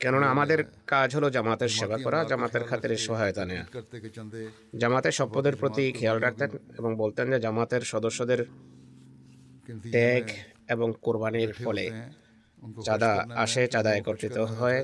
[0.00, 3.66] কেননা আমাদের কাজ হলো জামাতের সেবা করা জামাতের খাতের সহায়তা নেওয়া
[4.78, 8.40] জামাতের সম্পদের প্রতি খেয়াল রাখতেন এবং বলতেন যে জামাতের সদস্যদের
[9.92, 10.24] ত্যাগ
[10.68, 11.86] এবং কোরবানির ফলে
[12.86, 13.12] চাঁদা
[13.44, 14.78] আসে চাঁদা একত্রিত হয়।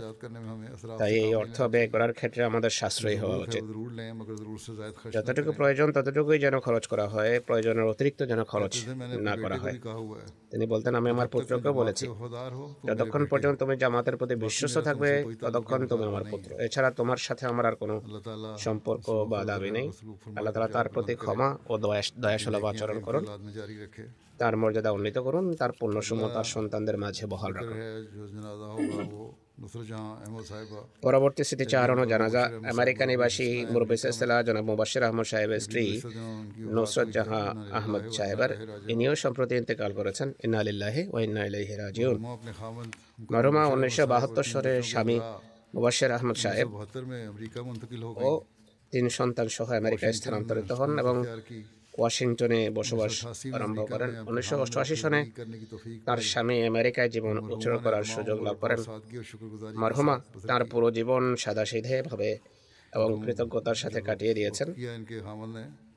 [1.00, 3.62] তাই এই অর্থ ব্যয় করার ক্ষেত্রে আমাদের সাশ্রয়ী হওয়া উচিত।
[5.14, 8.74] যতটুকু প্রয়োজন ততটুকুই যেন খরচ করা হয় প্রয়োজনের অতিরিক্ত যেন খরচ
[9.28, 9.76] না করা হয়।
[10.52, 12.04] তিনি বলতেন আমি আমার পুত্রকে বলেছি
[12.88, 15.10] যতক্ষণ পর্যন্ত তুমি জামাতের প্রতি বিশ্বস্ত থাকবে
[15.44, 17.94] ততক্ষণ তুমি আমার পুত্র। এছাড়া তোমার সাথে আমার আর কোনো
[18.64, 19.86] সম্পর্ক বা দাবি নেই।
[20.36, 23.24] আল্লাহ তালা তার প্রতি ক্ষমা ও দয়া দয়াশলভ আচরণ করুন।
[24.38, 27.78] তার মর্যাদা উন্নীত করুন তার পূর্ণসম তার সন্তানদের মাঝে বহাল রাখুন।
[31.02, 35.84] পরবর্তী স্মৃতিচারণ ও জানাজা আমেরিকা নিবাসী মুরবিসাল্লাহ জনাব মুবাসির আহমদ সাহেবের স্ত্রী
[36.76, 38.50] নুসরত জাহা আহমদ সাহেবের
[38.88, 40.60] ইনিও সম্প্রতি ইন্তেকাল করেছেন। ইন্না
[41.12, 42.16] ও ইন্না ইলাইহি রাজিউন।
[43.32, 45.16] নরমা উনিশশো বাহাত্তর সালে স্বামী
[45.74, 46.68] মুবাসির আহমদ সাহেব
[48.28, 48.30] ও
[48.92, 51.16] তিন সন্তান সহ আমেরিকায় স্থানান্তরিত হন এবং
[51.98, 53.12] ওয়াশিংটনে বসবাস
[53.56, 55.20] আরম্ভ করেন। উনিশশো অষ্টআশি সনে
[56.06, 58.80] তার স্বামী আমেরিকায় জীবন উচ্চারণ করার সুযোগ লাভ করেন।
[59.82, 60.16] মারহুমা
[60.50, 62.30] তার পুরো জীবন সাদাসিধেভাবে
[62.96, 64.68] এবং কৃতজ্ঞতার সাথে কাটিয়ে দিয়েছেন।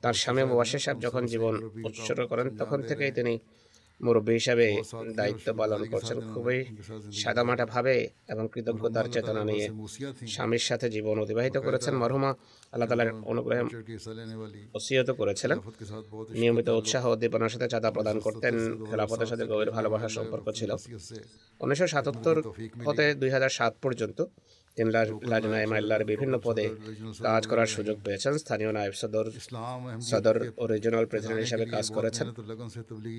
[0.02, 1.54] তার স্বামী ওয়াশে সাহেব যখন জীবন
[1.86, 3.34] উৎসর্গ করেন তখন থেকেই তিনি
[4.00, 4.66] মুরব্বী হিসাবে
[5.18, 6.58] দায়িত্ব পালন করছেন খুবই
[7.12, 7.94] সাদামাটা ভাবে
[8.28, 9.66] এবং কৃতজ্ঞতার চেতনা নিয়ে
[10.26, 12.30] স্বামীর সাথে জীবন অতিবাহিত করেছেন। মরহুমা
[12.72, 13.62] আল্লাহ তালার অনুগ্রহে
[14.74, 15.58] ওসিয়ত করেছিলেন।
[16.40, 18.54] নিয়মিত উৎসাহ উদ্দীপনার সাথে চাঁদা প্রদান করতেন।
[18.90, 20.70] খেলাফতের সাথে গভীর ভালোবাসার সম্পর্ক ছিল।
[21.60, 22.36] উনিশশো সাতাত্তর
[22.86, 24.18] হতে দুই সাত পর্যন্ত
[26.10, 26.66] বিভিন্ন পদে
[27.28, 29.26] কাজ করার সুযোগ পেয়েছেন। স্থানীয় নায়েব সদর
[30.10, 30.62] সদর ও
[31.10, 32.26] প্রেসিডেন্ট হিসাবে কাজ করেছেন।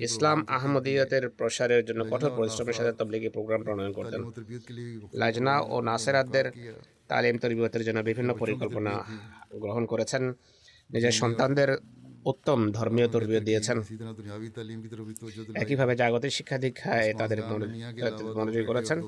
[0.08, 4.20] ইসলাম আহমদীয়তের প্রসারের জন্য কঠোর পরিশ্রমের সাথে তবলিগি প্রোগ্রাম প্রণয়ন করতেন।
[5.20, 5.76] লাজনা ও
[7.12, 8.92] তালিম তরবিয়তের জন্য বিভিন্ন পরিকল্পনা
[9.62, 10.22] গ্রহণ করেছেন।
[10.94, 11.70] নিজের সন্তানদের
[12.30, 13.78] উত্তম ধর্মীয় তরবিয়ত দিয়েছেন।
[15.62, 17.38] একইভাবে জাগতিক শিক্ষা দীক্ষায় তাদের
[18.38, 18.98] মনোযোগ করেছেন।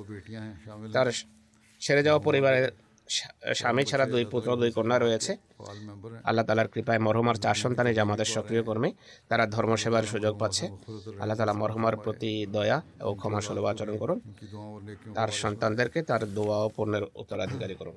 [0.92, 1.08] তার
[1.84, 2.66] সেরে যাওয়া পরিবারের
[3.60, 5.32] স্বামী ছাড়া দুই পুত্র, দুই কন্যা রয়েছে।
[6.28, 8.90] আল্লাহ তালার কৃপায় মরহমার চার সন্তানই জামাতের সক্রিয় কর্মী।
[9.30, 10.64] তারা ধর্ম সেবার সুযোগ পাচ্ছে।
[11.22, 12.78] আল্লাহ তালা মরহমার প্রতি দয়া
[13.08, 14.18] ও ক্ষমা সুলভ আচরণ করুন।
[15.16, 17.96] তার সন্তানদেরকে তার দোয়া ও পণ্যের উত্তরাধিকারী করুন।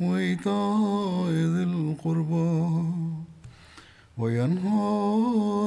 [0.00, 2.54] وإيتاء ذي القربى
[4.18, 4.90] وينهى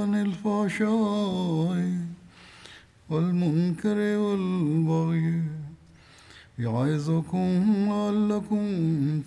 [0.02, 1.80] عن الفحشاء
[3.10, 5.44] والمنكر والبغي
[6.60, 7.50] يعظكم
[7.90, 8.64] لعلكم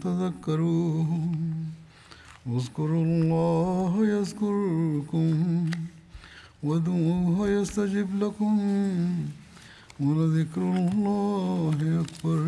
[0.04, 1.36] تذكرون.
[2.46, 5.34] اذكروا الله يذكركم
[6.62, 8.54] وادعوه يستجب لكم
[10.00, 12.40] ولذكر الله أكبر.